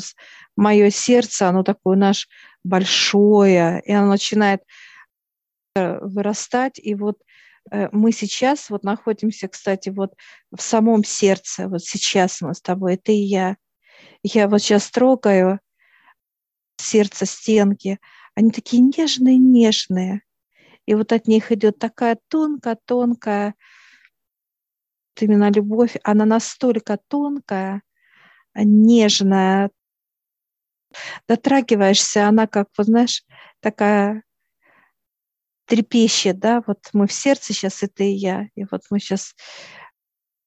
мое 0.56 0.90
сердце, 0.90 1.48
оно 1.48 1.62
такое 1.62 1.96
наш 1.96 2.28
большое, 2.62 3.82
и 3.84 3.92
оно 3.92 4.08
начинает 4.08 4.62
вырастать. 5.74 6.78
И 6.78 6.94
вот 6.94 7.18
э, 7.70 7.88
мы 7.92 8.12
сейчас 8.12 8.70
вот 8.70 8.84
находимся, 8.84 9.48
кстати, 9.48 9.88
вот 9.88 10.14
в 10.50 10.60
самом 10.60 11.04
сердце. 11.04 11.68
Вот 11.68 11.82
сейчас 11.82 12.40
мы 12.40 12.54
с 12.54 12.60
тобой, 12.60 12.96
ты 12.96 13.12
и 13.14 13.24
я. 13.24 13.56
Я 14.22 14.48
вот 14.48 14.60
сейчас 14.60 14.90
трогаю 14.90 15.60
сердце, 16.76 17.26
стенки. 17.26 17.98
Они 18.34 18.50
такие 18.50 18.82
нежные-нежные. 18.82 20.22
И 20.86 20.94
вот 20.94 21.12
от 21.12 21.26
них 21.26 21.50
идет 21.50 21.78
такая 21.78 22.18
тонкая-тонкая 22.28 23.54
именно 25.20 25.50
любовь, 25.50 25.96
она 26.02 26.24
настолько 26.24 26.98
тонкая, 27.08 27.82
нежная, 28.54 29.70
дотрагиваешься, 31.28 32.28
она 32.28 32.46
как, 32.46 32.68
вот 32.76 32.86
знаешь, 32.86 33.24
такая 33.60 34.24
трепещет, 35.66 36.38
да, 36.38 36.62
вот 36.66 36.78
мы 36.92 37.06
в 37.06 37.12
сердце 37.12 37.52
сейчас, 37.52 37.82
это 37.82 38.04
и 38.04 38.12
я, 38.12 38.48
и 38.54 38.64
вот 38.70 38.82
мы 38.90 38.98
сейчас 38.98 39.34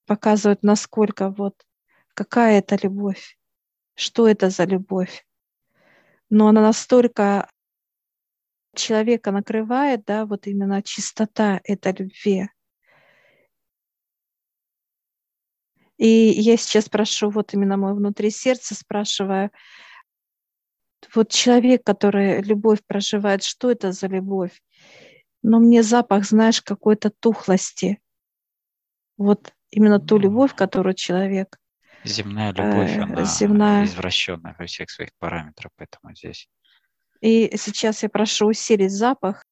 показывают, 0.06 0.64
насколько 0.64 1.30
вот, 1.30 1.56
какая 2.14 2.60
это 2.60 2.78
любовь, 2.82 3.38
что 3.96 4.28
это 4.28 4.50
за 4.50 4.66
любовь. 4.66 5.26
Но 6.30 6.48
она 6.48 6.62
настолько 6.62 7.50
человека 8.76 9.32
накрывает, 9.32 10.06
да, 10.06 10.26
вот 10.26 10.48
именно 10.48 10.84
чистота 10.84 11.60
этой 11.64 11.94
любви. 11.94 12.50
И 15.98 16.08
я 16.08 16.58
сейчас 16.58 16.90
прошу, 16.90 17.32
вот 17.32 17.54
именно 17.54 17.76
мой 17.76 17.94
внутри 17.96 18.30
сердца, 18.30 18.76
спрашиваю, 18.76 19.50
вот 21.16 21.32
человек, 21.32 21.84
который 21.84 22.42
любовь 22.42 22.84
проживает, 22.86 23.44
что 23.44 23.72
это 23.72 23.92
за 23.92 24.08
любовь? 24.08 24.62
Но 25.48 25.60
мне 25.60 25.82
запах, 25.82 26.26
знаешь, 26.26 26.62
какой-то 26.62 27.10
тухлости. 27.10 28.02
Вот 29.16 29.54
именно 29.70 29.98
ту 29.98 30.18
любовь, 30.18 30.54
которую 30.54 30.94
человек... 30.94 31.58
Земная 32.04 32.52
любовь, 32.52 32.92
э, 32.98 33.02
она 33.02 33.24
земная. 33.24 33.86
извращенная 33.86 34.58
во 34.60 34.66
всех 34.66 34.90
своих 34.90 35.12
параметрах, 35.20 35.72
поэтому 35.78 36.14
здесь... 36.14 36.50
И 37.22 37.56
сейчас 37.56 38.04
я 38.04 38.10
прошу 38.10 38.48
усилить 38.48 38.92
запах 38.92 39.46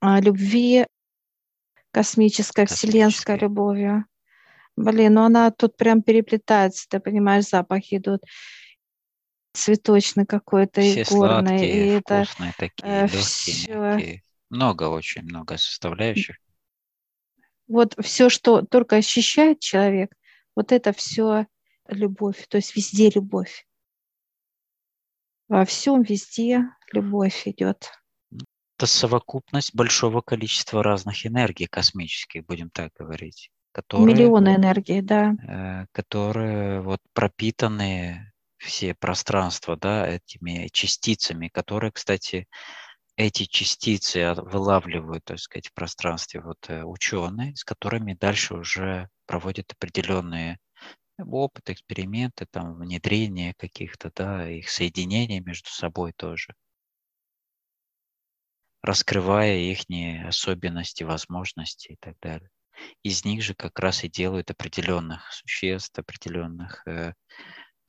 а, 0.00 0.22
любви 0.22 0.86
космической, 1.90 2.62
космической. 2.62 2.88
вселенской 2.88 3.36
любовью. 3.36 4.06
Блин, 4.74 5.12
ну 5.12 5.24
она 5.24 5.50
тут 5.50 5.76
прям 5.76 6.02
переплетается, 6.02 6.88
ты 6.88 6.98
понимаешь, 6.98 7.44
запахи 7.44 7.96
идут 7.96 8.22
цветочный 9.52 10.26
какой-то 10.26 10.80
и 10.80 11.04
горный. 11.04 11.58
Сладкие, 11.58 11.86
и 11.86 11.88
это 11.90 12.24
такие, 12.58 12.72
э, 12.82 13.02
легкие, 13.02 13.20
все. 13.22 13.74
мягкие. 13.74 14.22
Много, 14.50 14.88
очень 14.88 15.22
много 15.22 15.56
составляющих. 15.56 16.36
Вот 17.68 17.94
все, 18.02 18.28
что 18.28 18.62
только 18.62 18.96
ощущает 18.96 19.60
человек, 19.60 20.12
вот 20.54 20.72
это 20.72 20.92
все 20.92 21.46
любовь, 21.88 22.46
то 22.48 22.56
есть 22.56 22.76
везде 22.76 23.10
любовь. 23.10 23.66
Во 25.48 25.64
всем 25.64 26.02
везде 26.02 26.64
любовь 26.92 27.46
идет. 27.46 27.90
Это 28.78 28.86
совокупность 28.86 29.74
большого 29.74 30.20
количества 30.20 30.82
разных 30.82 31.26
энергий 31.26 31.66
космических, 31.66 32.44
будем 32.44 32.70
так 32.70 32.92
говорить 32.98 33.50
которые, 33.72 34.14
Миллионы 34.14 34.54
энергии, 34.56 35.00
да. 35.00 35.34
Э, 35.42 35.86
которые 35.92 36.80
вот 36.82 37.00
пропитаны 37.12 38.31
все 38.62 38.94
пространства, 38.94 39.76
да, 39.76 40.06
этими 40.06 40.68
частицами, 40.72 41.48
которые, 41.48 41.92
кстати, 41.92 42.46
эти 43.16 43.44
частицы 43.44 44.34
вылавливают, 44.34 45.24
так 45.24 45.38
сказать, 45.38 45.68
в 45.68 45.74
пространстве 45.74 46.40
вот 46.40 46.58
э, 46.68 46.82
ученые, 46.84 47.54
с 47.56 47.64
которыми 47.64 48.14
дальше 48.14 48.54
уже 48.54 49.08
проводят 49.26 49.72
определенные 49.72 50.58
опыты, 51.18 51.72
эксперименты, 51.72 52.46
там, 52.50 52.74
внедрение 52.74 53.54
каких-то, 53.54 54.10
да, 54.14 54.48
их 54.50 54.68
соединения 54.70 55.40
между 55.40 55.70
собой 55.70 56.12
тоже, 56.16 56.54
раскрывая 58.82 59.56
их 59.56 59.80
особенности, 60.26 61.04
возможности 61.04 61.92
и 61.92 61.96
так 62.00 62.16
далее. 62.20 62.50
Из 63.02 63.24
них 63.24 63.42
же 63.42 63.54
как 63.54 63.78
раз 63.78 64.04
и 64.04 64.08
делают 64.08 64.50
определенных 64.50 65.32
существ, 65.32 65.98
определенных, 65.98 66.86
э, 66.86 67.12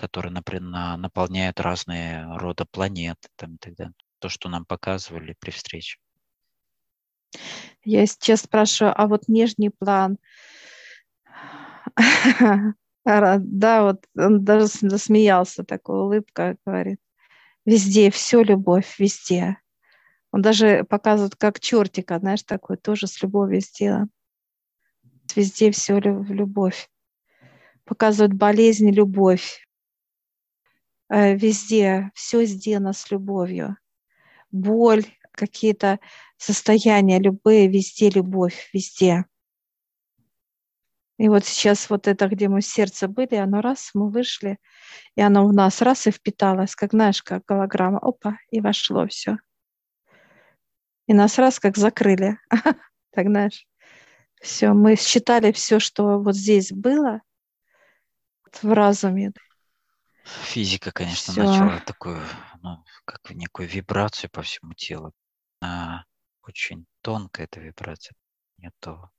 которые, 0.04 0.32
например, 0.32 0.98
наполняют 0.98 1.60
разные 1.60 2.26
рода 2.38 2.66
планет 2.66 3.18
там, 3.36 3.56
и 3.56 3.58
так 3.58 3.76
далее. 3.76 3.94
То, 4.20 4.30
что 4.30 4.50
нам 4.50 4.66
показывали 4.66 5.36
при 5.40 5.52
встрече. 5.52 5.98
Я 7.84 8.06
сейчас 8.06 8.42
спрашиваю, 8.42 8.94
а 9.00 9.08
вот 9.08 9.28
нижний 9.28 9.70
план, 9.70 10.18
да, 13.06 13.84
вот 13.84 14.06
он 14.18 14.44
даже 14.44 14.68
засмеялся, 14.68 15.64
такой 15.64 16.00
улыбка, 16.00 16.58
говорит, 16.66 17.00
везде 17.66 18.12
все 18.12 18.44
любовь, 18.44 19.00
везде. 19.00 19.58
Он 20.32 20.42
даже 20.42 20.84
показывает, 20.84 21.36
как 21.36 21.60
чертика, 21.60 22.20
знаешь, 22.20 22.44
такой 22.44 22.78
тоже 22.78 23.08
с 23.08 23.22
любовью 23.22 23.62
сделан 23.62 24.10
везде 25.36 25.72
все 25.72 26.00
любовь. 26.00 26.90
Показывают 27.86 28.34
болезнь, 28.34 28.90
любовь. 28.92 29.63
Э, 31.14 31.36
везде 31.36 32.10
все 32.16 32.44
сделано 32.46 32.92
с 32.92 33.12
любовью. 33.12 33.78
Боль, 34.52 35.06
какие-то 35.32 36.00
состояния 36.38 37.20
любые, 37.20 37.68
везде 37.68 38.10
любовь, 38.10 38.72
везде. 38.74 39.26
И 41.20 41.30
вот 41.30 41.46
сейчас 41.46 41.92
вот 41.92 42.08
это, 42.08 42.28
где 42.28 42.48
мы 42.50 42.62
в 42.62 42.66
сердце 42.66 43.08
были, 43.08 43.36
оно 43.36 43.62
раз, 43.62 43.92
мы 43.94 44.10
вышли, 44.10 44.58
и 45.16 45.22
оно 45.22 45.48
в 45.48 45.54
нас 45.54 45.84
раз 45.84 46.08
и 46.08 46.12
впиталось, 46.12 46.76
как, 46.76 46.94
знаешь, 46.94 47.22
как 47.22 47.46
голограмма, 47.46 48.00
опа, 48.00 48.40
и 48.50 48.60
вошло 48.60 49.06
все. 49.06 49.38
И 51.06 51.14
нас 51.14 51.38
раз 51.38 51.60
как 51.60 51.78
закрыли, 51.78 52.40
так 53.12 53.28
знаешь. 53.28 53.68
Все, 54.42 54.74
мы 54.74 54.96
считали 54.96 55.52
все, 55.52 55.80
что 55.80 56.18
вот 56.18 56.36
здесь 56.36 56.72
было 56.72 57.22
в 58.64 58.74
разуме. 58.74 59.32
Физика, 60.24 60.92
конечно, 60.92 61.34
Всё. 61.34 61.42
начала 61.44 61.80
такую, 61.82 62.22
ну, 62.62 62.84
как 63.06 63.30
некую 63.32 63.68
вибрацию 63.68 64.30
по 64.32 64.42
всему 64.42 64.74
телу. 64.74 65.14
Она 65.60 66.06
очень 66.44 66.86
тонкая 67.02 67.46
эта 67.46 67.60
вибрация. 67.60 68.16
Нету, 68.58 69.12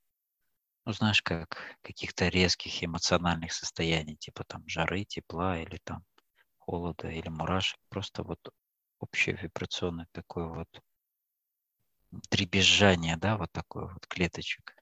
ну, 0.86 0.92
знаешь, 0.92 1.22
как 1.22 1.78
каких-то 1.82 2.28
резких 2.28 2.84
эмоциональных 2.84 3.52
состояний, 3.52 4.16
типа 4.16 4.44
там 4.44 4.66
жары, 4.68 5.04
тепла 5.04 5.58
или 5.60 5.78
там 5.84 6.04
холода 6.58 7.10
или 7.10 7.28
мурашек. 7.28 7.78
Просто 7.90 8.22
вот 8.24 8.40
общее 9.00 9.36
вибрационное 9.36 10.08
такое 10.12 10.46
вот 10.48 10.82
дребезжание, 12.30 13.16
да, 13.16 13.36
вот 13.38 13.50
такое 13.52 13.86
вот 13.86 14.06
клеточек 14.06 14.74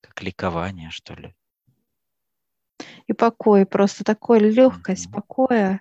как 0.00 0.22
ликование, 0.22 0.90
что 0.90 1.14
ли. 1.14 1.34
Покой, 3.16 3.66
просто 3.66 4.04
такой 4.04 4.40
легкость 4.40 5.10
покоя. 5.10 5.80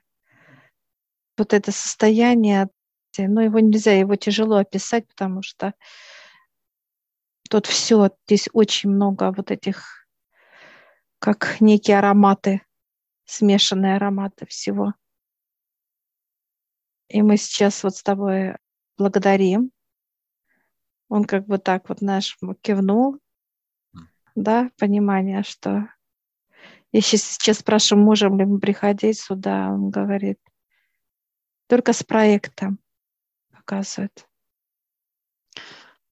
Вот 1.38 1.54
это 1.54 1.72
состояние, 1.72 2.70
ну, 3.18 3.42
его 3.42 3.60
нельзя, 3.60 3.94
его 3.94 4.16
тяжело 4.16 4.58
описать, 4.58 5.08
потому 5.08 5.42
что 5.42 5.74
Тут 7.50 7.68
все, 7.68 8.10
здесь 8.26 8.50
очень 8.54 8.90
много 8.90 9.32
вот 9.32 9.52
этих, 9.52 10.08
как 11.20 11.62
некие 11.62 12.00
ароматы, 12.00 12.64
смешанные 13.26 13.96
ароматы 13.96 14.48
всего. 14.48 14.94
И 17.08 17.22
мы 17.22 17.38
сейчас 17.38 17.84
вот 17.84 17.96
с 17.96 18.04
тобой 18.04 18.56
благодарим. 18.98 19.72
Он 21.08 21.24
как 21.24 21.46
бы 21.46 21.60
так 21.60 21.88
вот 21.88 22.02
наш 22.02 22.36
кивнул, 22.62 23.20
да, 24.34 24.72
понимание, 24.80 25.44
что 25.44 25.88
я 26.96 27.02
сейчас, 27.02 27.24
сейчас 27.24 27.58
спрашиваю, 27.58 28.06
можем 28.06 28.40
ли 28.40 28.46
мы 28.46 28.58
приходить 28.58 29.20
сюда, 29.20 29.70
он 29.70 29.90
говорит, 29.90 30.40
только 31.68 31.92
с 31.92 32.04
проектом 32.04 32.80
показывает. 33.52 34.26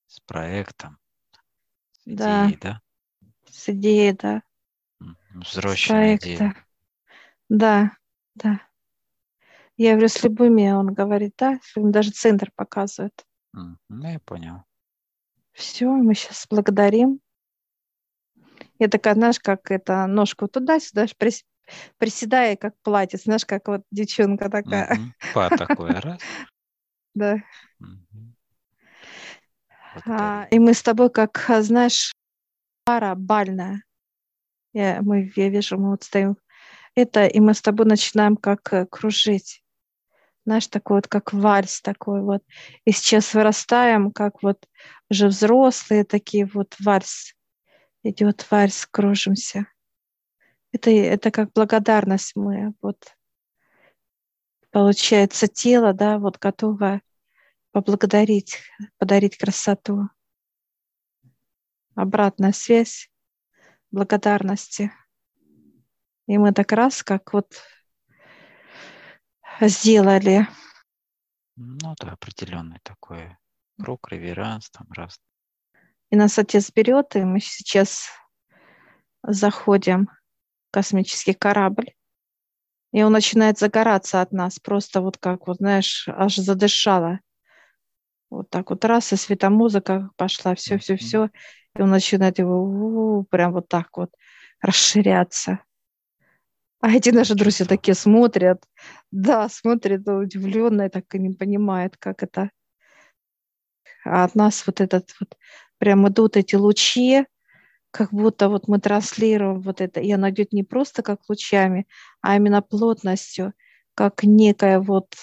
С 0.08 0.20
проектом? 0.20 0.98
С 1.94 2.02
да. 2.04 2.48
идеей, 2.48 2.60
да? 2.60 2.82
С 3.50 3.70
идеей, 3.70 4.12
да. 4.12 4.44
Взросшая 5.30 6.18
идея. 6.18 6.54
Да, 7.48 7.96
да. 8.36 8.60
Я 9.78 9.92
говорю, 9.92 10.10
с 10.10 10.22
любыми, 10.22 10.70
он 10.72 10.94
говорит, 10.94 11.36
да, 11.38 11.62
даже 11.78 12.12
центр 12.12 12.52
показывает. 12.58 13.26
Ну, 13.54 13.78
я 13.90 14.20
понял. 14.20 14.66
Все, 15.54 15.88
мы 15.88 16.14
сейчас 16.14 16.46
благодарим. 16.50 17.22
Я 18.80 18.88
такая, 18.88 19.14
знаешь, 19.14 19.40
как 19.40 19.72
это, 19.72 20.06
ножку 20.08 20.48
туда-сюда, 20.48 21.06
прис, 21.18 21.44
приседая, 21.98 22.56
как 22.56 22.74
платье, 22.82 23.20
знаешь, 23.20 23.46
как 23.46 23.68
вот 23.68 23.82
девчонка 23.92 24.50
такая. 24.50 24.98
Па 25.34 25.50
такой, 25.50 25.92
раз. 25.92 26.22
Да. 27.16 27.38
А, 30.08 30.48
и 30.50 30.58
мы 30.58 30.74
с 30.74 30.82
тобой, 30.82 31.12
как, 31.12 31.46
знаешь, 31.60 32.12
пара 32.86 33.14
бальная. 33.14 33.84
Я, 34.74 35.00
мы, 35.04 35.32
я 35.36 35.50
вижу, 35.50 35.78
мы 35.78 35.92
вот 35.92 36.04
стоим. 36.04 36.38
Это, 36.96 37.26
и 37.28 37.40
мы 37.40 37.54
с 37.54 37.62
тобой 37.62 37.86
начинаем 37.86 38.36
как 38.36 38.74
э, 38.74 38.86
кружить. 38.88 39.64
Знаешь, 40.46 40.68
такой 40.68 40.98
вот, 40.98 41.08
как 41.08 41.34
вальс 41.34 41.82
такой 41.82 42.22
вот. 42.22 42.44
И 42.86 42.92
сейчас 42.92 43.34
вырастаем, 43.34 44.12
как 44.12 44.44
вот 44.44 44.68
уже 45.10 45.28
взрослые 45.28 46.04
такие 46.04 46.46
вот 46.46 46.76
вальс. 46.80 47.34
Идет 48.04 48.50
вальс, 48.52 48.86
кружимся. 48.86 49.68
Это, 50.72 50.92
это 50.92 51.32
как 51.32 51.54
благодарность 51.54 52.36
мы 52.36 52.74
вот 52.82 53.16
получается 54.72 55.48
тело, 55.48 55.94
да, 55.94 56.18
вот 56.18 56.38
готово 56.40 57.02
поблагодарить, 57.72 58.60
подарить 58.98 59.38
красоту. 59.38 60.10
Обратная 61.96 62.52
связь 62.52 63.10
благодарности. 63.92 64.92
И 66.28 66.38
мы 66.38 66.52
так 66.52 66.72
раз, 66.72 67.04
как 67.04 67.34
вот 67.34 67.62
сделали. 69.62 70.48
Ну 71.56 71.96
да, 72.00 72.14
определенный 72.14 72.80
такой 72.84 73.38
круг, 73.78 74.10
реверанс 74.10 74.70
там 74.72 74.88
раз. 74.92 75.20
И 76.14 76.16
нас 76.16 76.38
отец 76.38 76.72
берет, 76.72 77.16
и 77.16 77.24
мы 77.24 77.40
сейчас 77.40 78.06
заходим 79.24 80.12
в 80.68 80.72
космический 80.72 81.34
корабль. 81.34 81.96
И 82.92 83.02
он 83.02 83.12
начинает 83.12 83.58
загораться 83.58 84.22
от 84.22 84.32
нас, 84.32 84.60
просто 84.60 85.02
вот 85.02 85.18
как, 85.18 85.48
вот 85.48 85.58
знаешь, 85.58 86.08
аж 86.08 86.36
задышало. 86.36 87.20
Вот 88.30 88.48
так 88.52 88.70
вот 88.70 88.86
раз, 88.86 89.12
и 89.12 89.16
светомузыка 89.16 90.12
пошла, 90.16 90.54
все, 90.54 90.78
все, 90.78 90.98
все. 90.98 91.32
И 91.76 91.82
он 91.82 91.90
начинает 91.90 92.38
его 92.38 93.24
прям 93.32 93.54
вот 93.54 93.68
так 93.68 93.88
вот 93.98 94.12
расширяться. 94.62 95.64
А 96.80 96.92
эти 96.92 97.10
наши 97.10 97.34
друзья 97.34 97.66
такие 97.66 97.96
смотрят, 97.96 98.64
да, 99.10 99.50
смотрят 99.50 100.08
удивленно 100.08 100.92
так 100.92 101.06
и 101.16 101.18
не 101.18 101.34
понимают, 101.34 101.98
как 101.98 102.22
это. 102.22 102.52
А 104.06 104.26
от 104.26 104.36
нас 104.36 104.68
вот 104.68 104.80
этот 104.80 105.10
вот 105.20 105.36
прям 105.84 106.08
идут 106.08 106.38
эти 106.38 106.56
лучи, 106.56 107.26
как 107.92 108.14
будто 108.14 108.48
вот 108.48 108.70
мы 108.70 108.80
транслируем 108.80 109.60
вот 109.60 109.82
это, 109.82 110.00
и 110.00 110.10
оно 110.14 110.30
идет 110.30 110.54
не 110.54 110.64
просто 110.64 111.04
как 111.04 111.20
лучами, 111.28 111.88
а 112.22 112.38
именно 112.38 112.62
плотностью, 112.62 113.54
как 113.94 114.24
некое 114.24 114.80
вот 114.80 115.14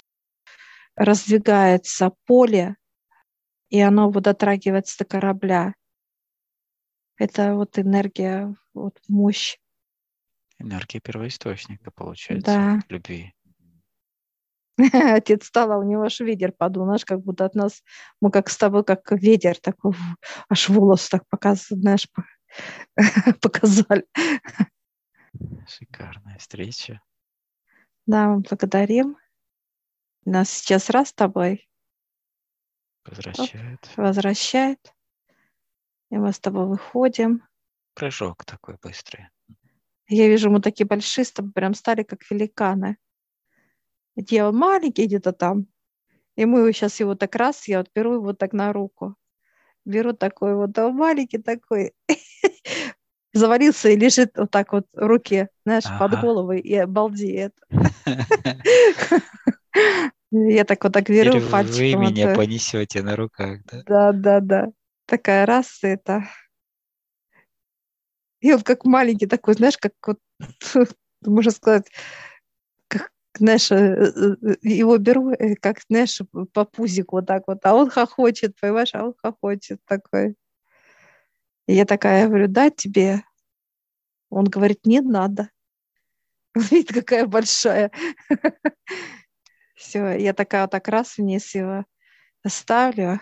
раздвигается 0.96 2.12
поле, 2.26 2.76
и 3.70 3.80
оно 3.80 4.10
вот 4.10 4.24
дотрагивается 4.24 4.98
до 4.98 5.06
корабля. 5.06 5.72
Это 7.16 7.54
вот 7.54 7.78
энергия, 7.78 8.54
вот 8.74 9.00
мощь. 9.08 9.56
Энергия 10.58 11.00
первоисточника, 11.00 11.90
получается, 11.90 12.52
да. 12.52 12.80
любви. 12.90 13.32
Отец 14.92 15.46
стал, 15.46 15.72
а 15.72 15.78
у 15.78 15.83
него 15.83 16.02
аж 16.02 16.20
ветер 16.20 16.52
подул, 16.52 16.85
знаешь, 16.85 17.04
как 17.04 17.20
будто 17.20 17.44
от 17.44 17.54
нас, 17.54 17.83
мы 18.20 18.30
как 18.30 18.48
с 18.48 18.56
тобой, 18.56 18.85
как 18.85 19.11
ветер 19.12 19.59
такой, 19.59 19.92
аж 20.48 20.68
волос 20.68 21.09
так 21.09 21.28
показывает, 21.28 21.83
знаешь, 21.83 22.09
показали. 23.40 24.06
Шикарная 25.66 26.38
встреча. 26.38 27.00
Да, 28.06 28.28
мы 28.28 28.40
благодарим. 28.40 29.16
Нас 30.24 30.50
сейчас 30.50 30.90
раз 30.90 31.09
с 31.09 31.12
тобой 31.12 31.70
Возвращает. 33.04 33.85
Оп, 33.85 33.96
возвращает. 33.96 34.94
И 36.11 36.16
мы 36.16 36.33
с 36.33 36.40
тобой 36.40 36.66
выходим. 36.66 37.42
Прыжок 37.94 38.44
такой 38.44 38.76
быстрый. 38.83 39.28
Я 40.09 40.28
вижу, 40.28 40.50
мы 40.50 40.61
такие 40.61 40.87
большие 40.87 41.24
с 41.24 41.33
тобой 41.33 41.52
прям 41.52 41.74
стали, 41.74 42.02
как 42.02 42.28
великаны. 42.30 42.98
Я 44.28 44.52
маленький 44.52 45.06
где-то 45.06 45.33
там. 45.33 45.66
И 46.37 46.44
мы 46.44 46.72
сейчас 46.72 47.00
его 47.00 47.14
так 47.14 47.35
раз, 47.37 47.68
я 47.68 47.78
вот 47.78 47.88
беру 47.94 48.14
его 48.14 48.33
так 48.33 48.52
на 48.52 48.72
руку. 48.72 49.14
Беру 49.85 50.12
такой 50.12 50.54
вот, 50.54 50.78
а 50.78 50.90
маленький 50.90 51.38
такой. 51.38 51.92
Завалился 53.33 53.88
и 53.90 53.96
лежит 53.96 54.37
вот 54.37 54.50
так 54.50 54.72
вот 54.72 54.87
в 54.92 55.06
руке, 55.06 55.48
знаешь, 55.64 55.85
ага. 55.87 55.98
под 56.09 56.20
головой 56.20 56.61
и 56.61 56.85
балдеет. 56.85 57.54
Я 60.33 60.64
так 60.64 60.83
вот 60.85 60.92
так 60.92 61.09
беру 61.09 61.40
пальчиком. 61.50 61.76
Вы 61.76 61.94
меня 62.11 62.35
понесете 62.35 63.02
на 63.02 63.16
руках, 63.16 63.61
да? 63.64 63.83
Да, 63.87 64.12
да, 64.12 64.40
да. 64.40 64.68
Такая 65.06 65.44
раз 65.44 65.80
это. 65.83 66.28
И 68.40 68.52
он 68.52 68.62
как 68.62 68.85
маленький 68.85 69.26
такой, 69.26 69.54
знаешь, 69.54 69.76
как 69.76 69.92
вот, 70.06 70.18
можно 71.24 71.50
сказать, 71.50 71.90
знаешь, 73.40 73.70
э, 73.72 73.76
э, 73.76 74.57
его 74.62 74.98
беру, 74.98 75.31
э, 75.31 75.55
как, 75.57 75.81
знаешь, 75.88 76.20
по 76.53 76.64
пузику 76.64 77.16
вот 77.16 77.26
так 77.26 77.44
вот, 77.46 77.64
а 77.64 77.74
он 77.74 77.90
хохочет, 77.90 78.55
понимаешь, 78.61 78.94
а 78.94 79.05
он 79.05 79.14
хохочет 79.16 79.81
такой. 79.87 80.37
И 81.66 81.74
я 81.74 81.87
такая 81.87 82.29
говорю, 82.29 82.48
да, 82.48 82.70
тебе? 82.70 83.22
Он 84.29 84.44
говорит, 84.44 84.85
не 84.85 85.00
надо. 85.00 85.50
Видите, 86.55 86.92
какая 86.92 87.26
большая. 87.26 87.90
Все, 89.74 90.11
я 90.18 90.35
такая 90.35 90.62
вот 90.62 90.72
так 90.72 90.87
раз 90.88 91.16
вниз 91.16 91.55
его 91.55 91.87
ставлю, 92.46 93.20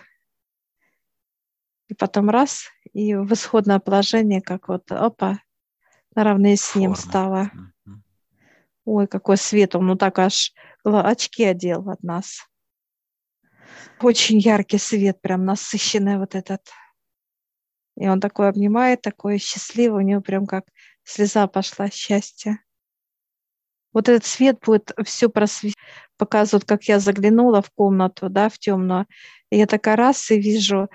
и 1.86 1.94
потом 1.94 2.28
раз, 2.28 2.68
и 2.92 3.14
в 3.14 3.32
исходное 3.32 3.78
положение, 3.78 4.42
как 4.42 4.68
вот, 4.68 4.90
опа, 4.90 5.38
наравне 6.14 6.56
с 6.56 6.74
ним 6.74 6.94
Форма. 6.94 7.08
стало. 7.08 7.50
Ой, 8.90 9.06
какой 9.06 9.36
свет, 9.36 9.76
он 9.76 9.86
ну 9.86 9.96
так 9.96 10.18
аж 10.18 10.54
очки 10.82 11.44
одел 11.44 11.90
от 11.90 12.02
нас. 12.02 12.48
Очень 14.00 14.38
яркий 14.38 14.78
свет, 14.78 15.20
прям 15.20 15.44
насыщенный 15.44 16.16
вот 16.16 16.34
этот. 16.34 16.62
И 17.96 18.08
он 18.08 18.18
такой 18.18 18.48
обнимает, 18.48 19.02
такой 19.02 19.36
счастливый, 19.36 20.02
у 20.02 20.06
него 20.06 20.22
прям 20.22 20.46
как 20.46 20.64
слеза 21.04 21.46
пошла 21.48 21.90
счастья. 21.90 22.64
Вот 23.92 24.08
этот 24.08 24.24
свет 24.24 24.58
будет 24.64 24.90
все 25.04 25.28
просвещать, 25.28 25.76
показывать, 26.16 26.64
как 26.64 26.84
я 26.84 26.98
заглянула 26.98 27.60
в 27.60 27.70
комнату, 27.70 28.30
да, 28.30 28.48
в 28.48 28.58
темную. 28.58 29.04
И 29.50 29.58
я 29.58 29.66
такая 29.66 29.96
раз 29.96 30.30
и 30.30 30.40
вижу, 30.40 30.88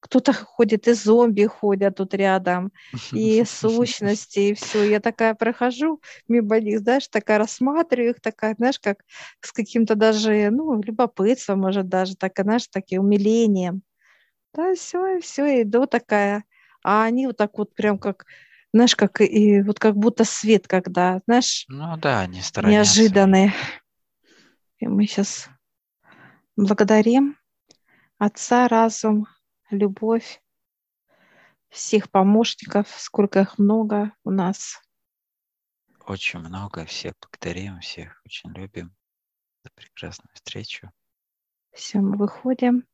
кто-то 0.00 0.32
ходит, 0.32 0.88
и 0.88 0.92
зомби 0.92 1.44
ходят 1.44 1.96
тут 1.96 2.14
рядом, 2.14 2.72
и 3.12 3.44
сущности, 3.44 4.38
и 4.38 4.54
все. 4.54 4.88
Я 4.88 5.00
такая 5.00 5.34
прохожу 5.34 6.00
мимо 6.28 6.60
них, 6.60 6.80
знаешь, 6.80 7.08
такая 7.08 7.38
рассматриваю 7.38 8.10
их, 8.10 8.20
такая, 8.20 8.54
знаешь, 8.56 8.78
как 8.78 8.98
с 9.40 9.52
каким-то 9.52 9.94
даже, 9.94 10.50
ну, 10.50 10.80
любопытством, 10.82 11.60
может, 11.60 11.88
даже, 11.88 12.16
так, 12.16 12.32
знаешь, 12.38 12.66
таким 12.68 13.02
умилением. 13.02 13.82
Да, 14.54 14.74
все, 14.74 15.16
и 15.16 15.20
все, 15.20 15.62
иду 15.62 15.86
такая. 15.86 16.44
А 16.82 17.04
они 17.04 17.26
вот 17.26 17.36
так 17.36 17.58
вот 17.58 17.74
прям 17.74 17.98
как 17.98 18.24
знаешь, 18.72 18.96
как 18.96 19.20
и 19.20 19.62
вот 19.62 19.78
как 19.78 19.96
будто 19.96 20.24
свет, 20.24 20.68
когда, 20.68 21.20
знаешь, 21.26 21.64
ну 21.68 21.96
да, 21.96 22.26
не 22.26 22.40
неожиданный. 22.62 23.52
И 24.78 24.86
мы 24.86 25.06
сейчас 25.06 25.48
благодарим 26.56 27.36
Отца, 28.18 28.68
разум, 28.68 29.26
любовь, 29.70 30.42
всех 31.68 32.10
помощников, 32.10 32.88
сколько 32.98 33.40
их 33.40 33.58
много 33.58 34.12
у 34.24 34.30
нас. 34.30 34.82
Очень 36.06 36.40
много, 36.40 36.84
всех 36.86 37.14
благодарим, 37.20 37.80
всех 37.80 38.22
очень 38.24 38.50
любим. 38.52 38.94
За 39.64 39.70
прекрасную 39.74 40.30
встречу. 40.34 40.90
Все, 41.72 42.00
мы 42.00 42.16
выходим. 42.16 42.86